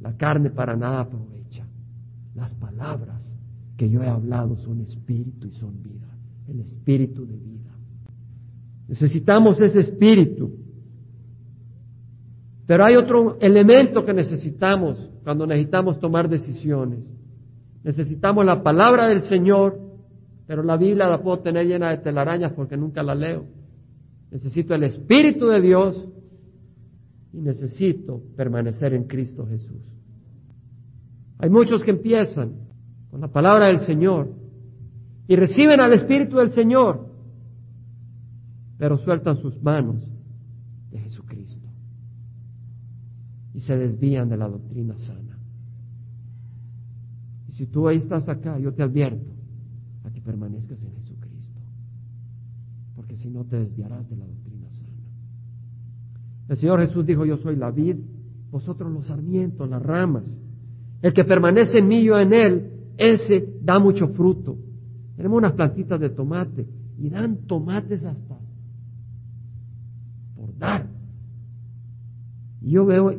[0.00, 1.66] La carne para nada aprovecha.
[2.34, 3.20] Las palabras
[3.76, 6.06] que yo he hablado son espíritu y son vida.
[6.48, 7.70] El espíritu de vida.
[8.88, 10.56] Necesitamos ese espíritu
[12.70, 17.00] Pero hay otro elemento que necesitamos cuando necesitamos tomar decisiones.
[17.82, 19.76] Necesitamos la palabra del Señor,
[20.46, 23.44] pero la Biblia la puedo tener llena de telarañas porque nunca la leo.
[24.30, 26.08] Necesito el Espíritu de Dios
[27.32, 29.82] y necesito permanecer en Cristo Jesús.
[31.40, 32.52] Hay muchos que empiezan
[33.10, 34.28] con la palabra del Señor
[35.26, 37.08] y reciben al Espíritu del Señor,
[38.78, 40.08] pero sueltan sus manos
[43.70, 45.38] se desvían de la doctrina sana.
[47.48, 49.30] Y si tú ahí estás acá, yo te advierto
[50.04, 51.60] a que permanezcas en Jesucristo,
[52.96, 55.04] porque si no te desviarás de la doctrina sana.
[56.48, 57.94] El Señor Jesús dijo, yo soy la vid,
[58.50, 60.24] vosotros los sarmientos, las ramas.
[61.00, 64.58] El que permanece en mí, yo en él, ese da mucho fruto.
[65.14, 66.66] Tenemos unas plantitas de tomate
[66.98, 68.36] y dan tomates hasta
[70.34, 70.89] por dar.
[72.62, 73.12] Yo veo,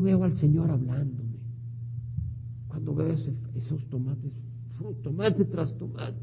[0.00, 1.38] veo al Señor hablándome.
[2.68, 3.14] Cuando veo
[3.54, 4.32] esos tomates,
[5.02, 6.18] tomate tras tomate,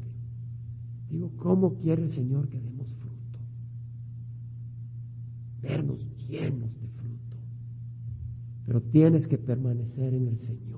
[1.08, 3.38] digo, ¿cómo quiere el Señor que demos fruto?
[5.62, 7.36] Vernos llenos de fruto.
[8.66, 10.68] Pero tienes que permanecer en el Señor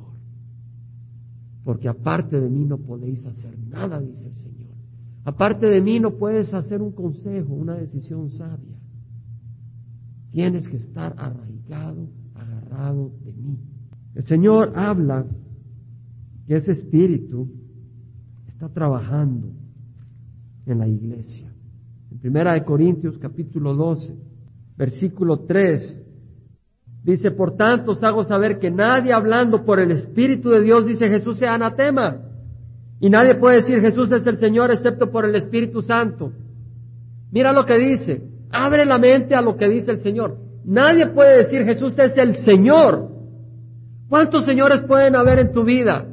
[1.64, 4.74] porque aparte de mí no podéis hacer nada, dice el Señor.
[5.24, 8.78] Aparte de mí no puedes hacer un consejo, una decisión sabia.
[10.32, 13.58] Tienes que estar arraigado, agarrado de mí.
[14.14, 15.26] El Señor habla
[16.46, 17.48] que ese espíritu
[18.48, 19.48] está trabajando
[20.66, 21.52] en la iglesia.
[22.10, 24.14] En Primera de Corintios capítulo 12,
[24.76, 26.00] versículo 3,
[27.02, 31.08] Dice, por tanto os hago saber que nadie hablando por el Espíritu de Dios dice
[31.08, 32.18] Jesús sea anatema.
[33.00, 36.32] Y nadie puede decir Jesús es el Señor excepto por el Espíritu Santo.
[37.32, 38.22] Mira lo que dice.
[38.50, 40.36] Abre la mente a lo que dice el Señor.
[40.64, 43.08] Nadie puede decir Jesús es el Señor.
[44.08, 46.06] ¿Cuántos señores pueden haber en tu vida?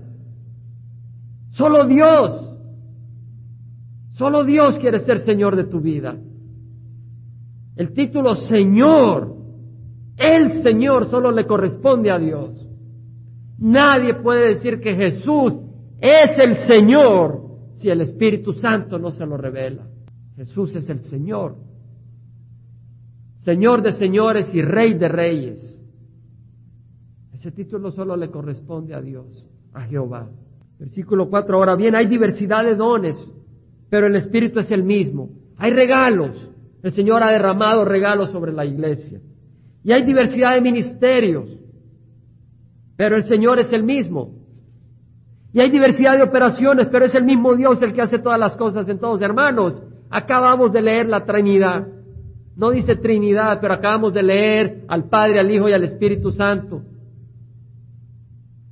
[1.52, 2.44] Solo Dios.
[4.18, 6.16] Solo Dios quiere ser Señor de tu vida.
[7.76, 9.38] El título Señor
[10.18, 12.68] el Señor solo le corresponde a Dios.
[13.60, 15.54] Nadie puede decir que Jesús
[16.00, 17.42] es el Señor
[17.76, 19.88] si el Espíritu Santo no se lo revela.
[20.36, 21.56] Jesús es el Señor.
[23.48, 25.80] Señor de señores y Rey de reyes.
[27.34, 30.28] Ese título solo le corresponde a Dios, a Jehová.
[30.78, 31.56] Versículo 4.
[31.56, 33.16] Ahora bien, hay diversidad de dones,
[33.90, 35.30] pero el Espíritu es el mismo.
[35.56, 36.46] Hay regalos.
[36.84, 39.22] El Señor ha derramado regalos sobre la iglesia.
[39.82, 41.48] Y hay diversidad de ministerios,
[42.98, 44.34] pero el Señor es el mismo.
[45.54, 48.58] Y hay diversidad de operaciones, pero es el mismo Dios el que hace todas las
[48.58, 49.22] cosas en todos.
[49.22, 51.97] Hermanos, acabamos de leer la Trinidad.
[52.58, 56.82] No dice Trinidad, pero acabamos de leer al Padre, al Hijo y al Espíritu Santo.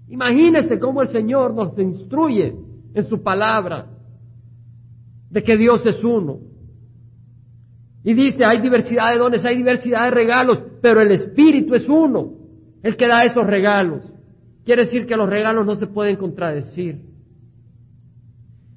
[0.10, 2.56] Imagínense cómo el Señor nos instruye
[2.96, 3.86] en su palabra
[5.30, 6.40] de que Dios es uno.
[8.04, 12.34] Y dice, hay diversidad de dones, hay diversidad de regalos, pero el Espíritu es uno,
[12.82, 14.02] el que da esos regalos.
[14.64, 17.02] Quiere decir que los regalos no se pueden contradecir.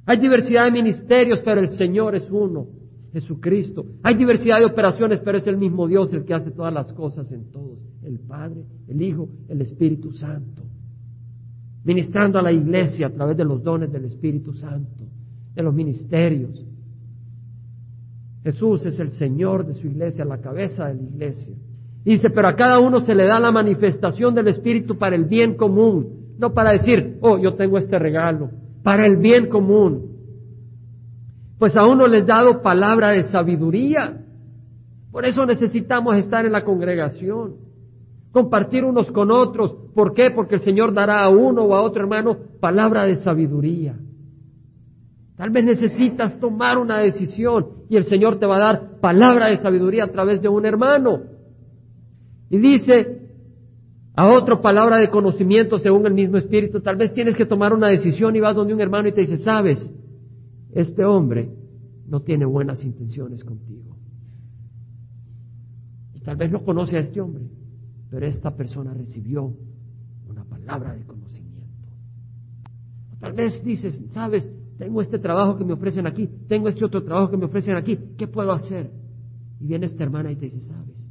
[0.04, 2.66] Hay diversidad de ministerios, pero el Señor es uno,
[3.12, 3.86] Jesucristo.
[4.02, 7.30] Hay diversidad de operaciones, pero es el mismo Dios el que hace todas las cosas
[7.32, 7.78] en todos.
[8.02, 10.62] El Padre, el Hijo, el Espíritu Santo.
[11.84, 15.04] Ministrando a la iglesia a través de los dones del Espíritu Santo,
[15.54, 16.64] de los ministerios.
[18.42, 21.54] Jesús es el Señor de su iglesia, la cabeza de la iglesia.
[22.04, 25.54] Dice, pero a cada uno se le da la manifestación del Espíritu para el bien
[25.54, 28.50] común, no para decir, oh, yo tengo este regalo,
[28.82, 30.07] para el bien común.
[31.58, 34.18] Pues a uno les dado palabra de sabiduría.
[35.10, 37.56] Por eso necesitamos estar en la congregación,
[38.30, 39.72] compartir unos con otros.
[39.94, 40.30] ¿Por qué?
[40.30, 43.96] Porque el Señor dará a uno o a otro hermano palabra de sabiduría.
[45.36, 49.56] Tal vez necesitas tomar una decisión y el Señor te va a dar palabra de
[49.56, 51.22] sabiduría a través de un hermano.
[52.50, 53.18] Y dice
[54.14, 56.80] a otro palabra de conocimiento según el mismo espíritu.
[56.80, 59.38] Tal vez tienes que tomar una decisión y vas donde un hermano y te dice,
[59.38, 59.78] sabes,
[60.72, 61.50] este hombre
[62.06, 63.96] no tiene buenas intenciones contigo.
[66.14, 67.44] Y tal vez no conoce a este hombre,
[68.10, 69.54] pero esta persona recibió
[70.28, 71.88] una palabra de conocimiento.
[73.20, 77.30] Tal vez dices, sabes, tengo este trabajo que me ofrecen aquí, tengo este otro trabajo
[77.30, 78.90] que me ofrecen aquí, ¿qué puedo hacer?
[79.60, 81.04] Y viene esta hermana y te dice, sabes,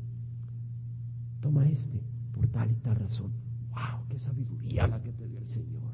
[1.42, 2.02] toma este
[2.34, 3.32] por tal y tal razón.
[3.72, 4.08] ¡Wow!
[4.10, 5.92] ¡Qué sabiduría la que te dio el Señor!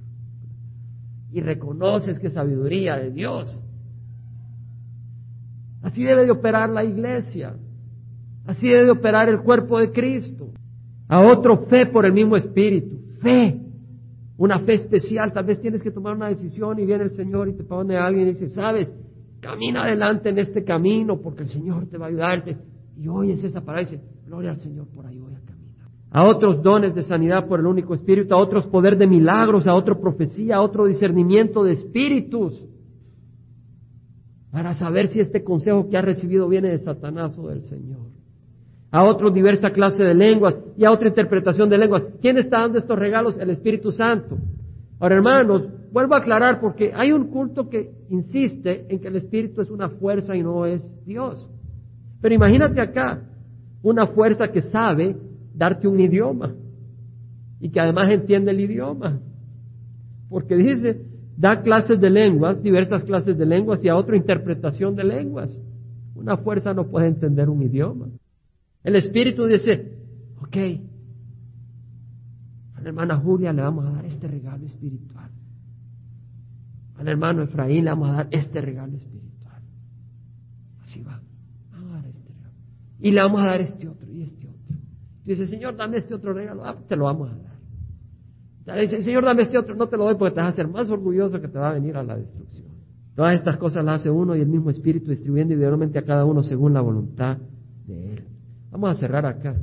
[1.33, 3.59] Y reconoces que sabiduría de Dios.
[5.81, 7.55] Así debe de operar la iglesia.
[8.45, 10.49] Así debe de operar el cuerpo de Cristo.
[11.07, 12.97] A otro fe por el mismo Espíritu.
[13.19, 13.59] Fe.
[14.37, 15.33] Una fe especial.
[15.33, 18.05] Tal vez tienes que tomar una decisión y viene el Señor y te pone a
[18.05, 18.93] alguien y dice, sabes,
[19.39, 22.57] camina adelante en este camino porque el Señor te va a ayudarte.
[22.95, 25.52] Y oyes esa palabra y dices, gloria al Señor, por ahí voy a caminar.
[26.13, 29.75] A otros dones de sanidad por el único Espíritu, a otros poder de milagros, a
[29.75, 32.63] otro profecía, a otro discernimiento de espíritus
[34.53, 38.01] para saber si este consejo que ha recibido viene de Satanás o del Señor.
[38.91, 42.03] A otro diversa clase de lenguas y a otra interpretación de lenguas.
[42.21, 43.35] ¿Quién está dando estos regalos?
[43.39, 44.37] El Espíritu Santo.
[44.99, 49.63] Ahora, hermanos, vuelvo a aclarar porque hay un culto que insiste en que el Espíritu
[49.63, 51.49] es una fuerza y no es Dios.
[52.21, 53.23] Pero imagínate acá,
[53.81, 55.15] una fuerza que sabe
[55.53, 56.55] darte un idioma
[57.59, 59.19] y que además entiende el idioma.
[60.29, 61.05] Porque dice,
[61.37, 65.51] da clases de lenguas, diversas clases de lenguas y a otra interpretación de lenguas.
[66.15, 68.07] Una fuerza no puede entender un idioma.
[68.83, 69.97] El Espíritu dice,
[70.41, 70.57] ok,
[72.75, 75.31] a la hermana Julia le vamos a dar este regalo espiritual.
[76.97, 79.61] Al hermano Efraín le vamos a dar este regalo espiritual.
[80.83, 81.21] Así va.
[81.71, 82.55] Vamos a dar este regalo.
[82.99, 84.02] Y le vamos a dar este otro
[85.25, 86.65] dice, Señor, dame este otro regalo.
[86.65, 88.79] Ah, te lo vamos a dar.
[88.79, 90.89] Dice, Señor, dame este otro, no te lo doy porque te vas a hacer más
[90.89, 92.67] orgulloso que te va a venir a la destrucción.
[93.15, 96.43] Todas estas cosas las hace uno y el mismo Espíritu distribuyendo individualmente a cada uno
[96.43, 97.37] según la voluntad
[97.85, 98.23] de Él.
[98.71, 99.55] Vamos a cerrar acá.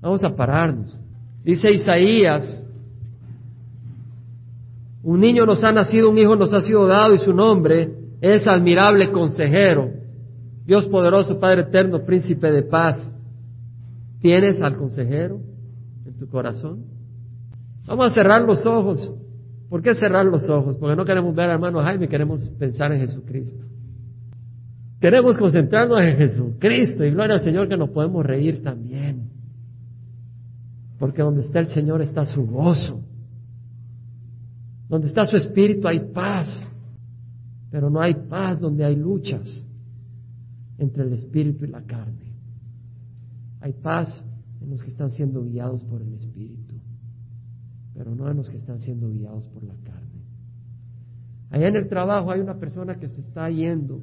[0.00, 0.96] Vamos a pararnos.
[1.42, 2.62] Dice Isaías,
[5.02, 8.46] un niño nos ha nacido, un hijo nos ha sido dado y su nombre es
[8.46, 9.90] admirable consejero,
[10.64, 12.98] Dios poderoso, Padre eterno, príncipe de paz.
[14.26, 15.40] ¿Tienes al consejero
[16.04, 16.82] en tu corazón?
[17.86, 19.08] Vamos a cerrar los ojos.
[19.68, 20.76] ¿Por qué cerrar los ojos?
[20.78, 23.64] Porque no queremos ver a hermano Jaime, queremos pensar en Jesucristo.
[25.00, 29.30] Queremos concentrarnos en Jesucristo y gloria al Señor que nos podemos reír también.
[30.98, 33.00] Porque donde está el Señor está su gozo.
[34.88, 36.48] Donde está su espíritu hay paz.
[37.70, 39.48] Pero no hay paz donde hay luchas
[40.78, 42.25] entre el espíritu y la carne.
[43.66, 44.22] Hay paz
[44.62, 46.76] en los que están siendo guiados por el espíritu
[47.96, 50.22] pero no en los que están siendo guiados por la carne.
[51.50, 54.02] Allá en el trabajo hay una persona que se está yendo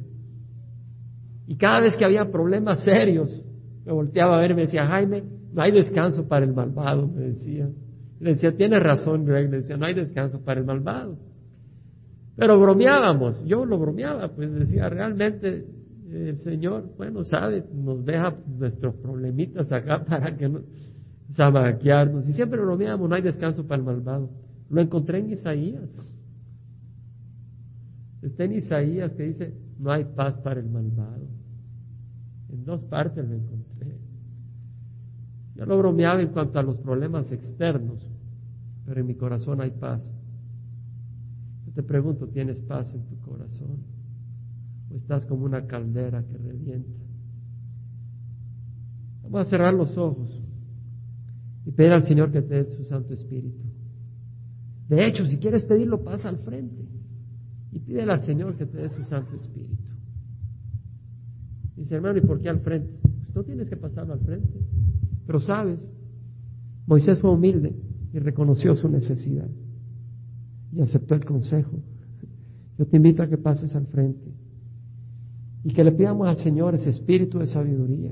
[1.45, 3.39] y cada vez que había problemas serios,
[3.85, 7.21] me volteaba a ver y me decía, Jaime, no hay descanso para el malvado, me
[7.21, 7.69] decía.
[8.19, 11.17] Le decía, tiene razón, Greg, le decía, no hay descanso para el malvado.
[12.35, 15.65] Pero bromeábamos, yo lo bromeaba, pues decía, realmente
[16.13, 20.61] el Señor, bueno, sabe, nos deja nuestros problemitas acá para que no,
[21.31, 22.27] sabaquearnos.
[22.27, 24.29] Y siempre lo veamos, no hay descanso para el malvado.
[24.69, 25.89] Lo encontré en Isaías.
[28.21, 31.27] Está en Isaías que dice, no hay paz para el malvado.
[32.49, 33.97] En dos partes lo encontré.
[35.55, 38.09] Yo lo bromeaba en cuanto a los problemas externos,
[38.85, 40.01] pero en mi corazón hay paz.
[41.65, 43.92] Yo te pregunto, ¿tienes paz en tu corazón?
[44.93, 47.03] ¿O estás como una caldera que revienta?
[49.23, 50.29] Vamos a cerrar los ojos
[51.65, 53.63] y pedir al Señor que te dé su Santo Espíritu.
[54.89, 56.85] De hecho, si quieres pedirlo, pasa al frente
[57.71, 59.81] y pídele al Señor que te dé su Santo Espíritu.
[61.75, 62.99] Dice, hermano, ¿y por qué al frente?
[63.01, 64.59] Pues no tienes que pasarlo al frente.
[65.25, 65.79] Pero sabes,
[66.85, 67.75] Moisés fue humilde
[68.13, 69.49] y reconoció su necesidad
[70.71, 71.79] y aceptó el consejo.
[72.77, 74.42] Yo te invito a que pases al frente
[75.63, 78.11] y que le pidamos al Señor ese espíritu de sabiduría.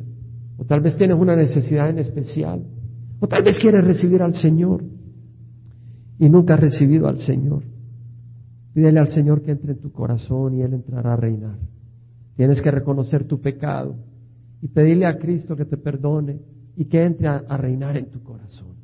[0.57, 2.63] O tal vez tienes una necesidad en especial
[3.19, 4.83] o tal vez quieres recibir al Señor
[6.17, 7.63] y nunca has recibido al Señor.
[8.73, 11.57] Pídele al Señor que entre en tu corazón y Él entrará a reinar.
[12.35, 13.95] Tienes que reconocer tu pecado
[14.61, 16.39] y pedirle a Cristo que te perdone
[16.75, 18.80] y que entre a, a reinar en tu corazón.